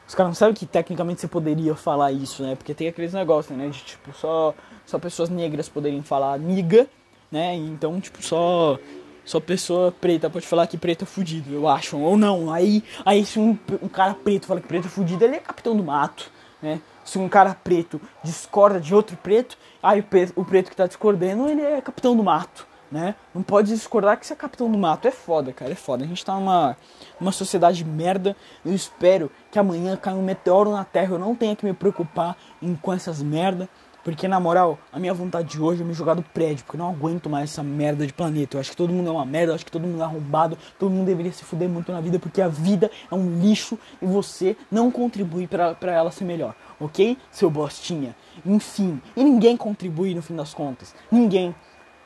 [0.08, 2.56] Os caras não sabem que tecnicamente você poderia falar isso, né?
[2.56, 3.70] Porque tem aqueles negócios, né?
[3.70, 4.54] De tipo, só,
[4.86, 6.88] só pessoas negras poderiam falar niga,
[7.32, 7.56] né?
[7.56, 8.78] Então, tipo, só.
[9.24, 11.98] Só pessoa preta pode falar que preto é fudido, eu acho.
[11.98, 12.52] Ou não.
[12.52, 15.78] Aí, aí se um, um cara preto fala que preto é fudido, ele é capitão
[15.78, 16.30] do mato,
[16.62, 16.82] né?
[17.06, 20.88] Se um cara preto discorda de outro preto, aí o preto, o preto que tá
[20.88, 23.16] discordando, ele é capitão do mato né?
[23.34, 25.08] Não pode discordar que você é capitão do mato.
[25.08, 26.04] É foda, cara, é foda.
[26.04, 26.76] A gente tá numa,
[27.20, 28.36] numa sociedade merda.
[28.66, 31.14] Eu espero que amanhã caia um meteoro na Terra.
[31.14, 33.70] Eu não tenha que me preocupar em, com essas merda.
[34.04, 36.66] Porque, na moral, a minha vontade de hoje é me jogar do prédio.
[36.66, 38.58] Porque eu não aguento mais essa merda de planeta.
[38.58, 39.52] Eu acho que todo mundo é uma merda.
[39.52, 40.58] Eu acho que todo mundo é arrombado.
[40.80, 42.18] Todo mundo deveria se fuder muito na vida.
[42.18, 43.78] Porque a vida é um lixo.
[44.02, 46.56] E você não contribui para ela ser melhor.
[46.80, 47.16] Ok?
[47.30, 48.16] Seu bostinha.
[48.44, 49.00] Enfim.
[49.16, 50.96] E ninguém contribui no fim das contas.
[51.12, 51.54] Ninguém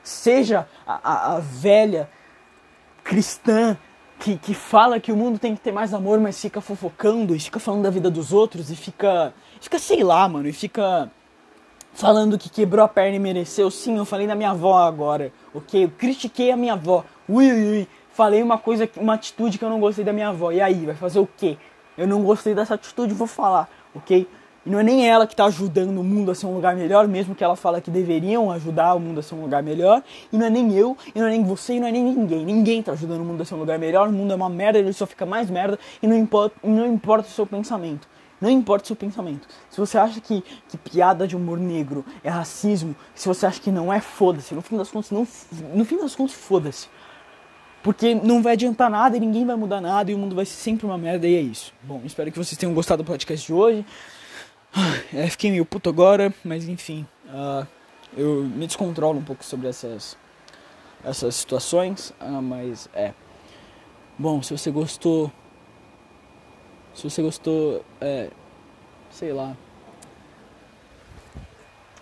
[0.09, 2.09] seja a, a, a velha
[3.03, 3.77] cristã
[4.19, 7.39] que, que fala que o mundo tem que ter mais amor, mas fica fofocando e
[7.39, 9.33] fica falando da vida dos outros e fica.
[9.59, 11.11] Fica, sei lá, mano, e fica
[11.93, 13.69] falando que quebrou a perna e mereceu.
[13.71, 15.85] Sim, eu falei da minha avó agora, ok?
[15.85, 17.03] Eu critiquei a minha avó.
[17.27, 17.87] Ui, ui, ui.
[18.09, 20.51] Falei uma coisa, uma atitude que eu não gostei da minha avó.
[20.51, 21.57] E aí, vai fazer o quê?
[21.97, 24.27] Eu não gostei dessa atitude, vou falar, ok?
[24.65, 27.07] E não é nem ela que está ajudando o mundo a ser um lugar melhor,
[27.07, 30.01] mesmo que ela fala que deveriam ajudar o mundo a ser um lugar melhor.
[30.33, 32.43] E não é nem eu, e não é nem você, e não é nem ninguém.
[32.43, 34.07] Ninguém está ajudando o mundo a ser um lugar melhor.
[34.07, 35.77] O mundo é uma merda, ele só fica mais merda.
[36.01, 38.07] E não importa, não importa o seu pensamento.
[38.41, 39.47] Não importa o seu pensamento.
[39.69, 43.71] Se você acha que, que piada de humor negro é racismo, se você acha que
[43.71, 44.53] não é, foda-se.
[44.55, 45.27] No fim das contas, não,
[45.73, 46.87] no fim das contas, foda-se.
[47.83, 50.55] Porque não vai adiantar nada e ninguém vai mudar nada e o mundo vai ser
[50.55, 51.71] sempre uma merda e é isso.
[51.83, 53.85] Bom, espero que vocês tenham gostado do podcast de hoje.
[55.13, 57.07] É, fiquei meio puto agora, mas enfim.
[57.25, 57.65] Uh,
[58.17, 60.17] eu me descontrolo um pouco sobre essas,
[61.03, 63.13] essas situações, uh, mas é.
[64.17, 65.31] Bom, se você gostou.
[66.93, 68.29] Se você gostou, é.
[69.09, 69.55] Sei lá.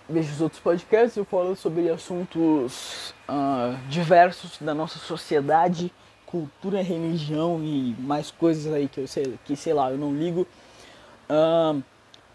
[0.09, 5.93] Veja os outros podcasts, eu falo sobre assuntos uh, diversos da nossa sociedade,
[6.26, 10.45] cultura, religião e mais coisas aí que eu sei, que sei lá, eu não ligo.
[11.30, 11.82] Uh,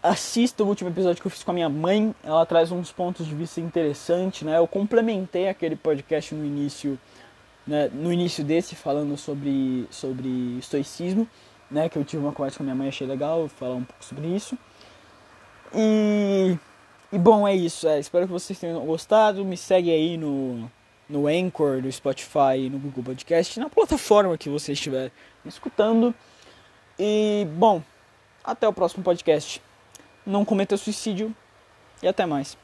[0.01, 3.25] assista o último episódio que eu fiz com a minha mãe, ela traz uns pontos
[3.25, 4.57] de vista interessantes, né?
[4.57, 6.97] Eu complementei aquele podcast no início,
[7.67, 11.27] né, no início desse falando sobre sobre estoicismo,
[11.69, 14.03] né, que eu tive uma conversa com a minha mãe, achei legal falar um pouco
[14.03, 14.57] sobre isso.
[15.73, 16.57] E
[17.11, 17.87] e bom, é isso.
[17.87, 19.43] É, espero que vocês tenham gostado.
[19.43, 20.69] Me segue aí no,
[21.09, 25.11] no Anchor, no Spotify, no Google Podcast, na plataforma que você estiver
[25.43, 26.13] escutando.
[26.99, 27.81] E, bom,
[28.43, 29.59] até o próximo podcast.
[30.29, 31.35] Não cometa suicídio
[32.03, 32.55] e até mais.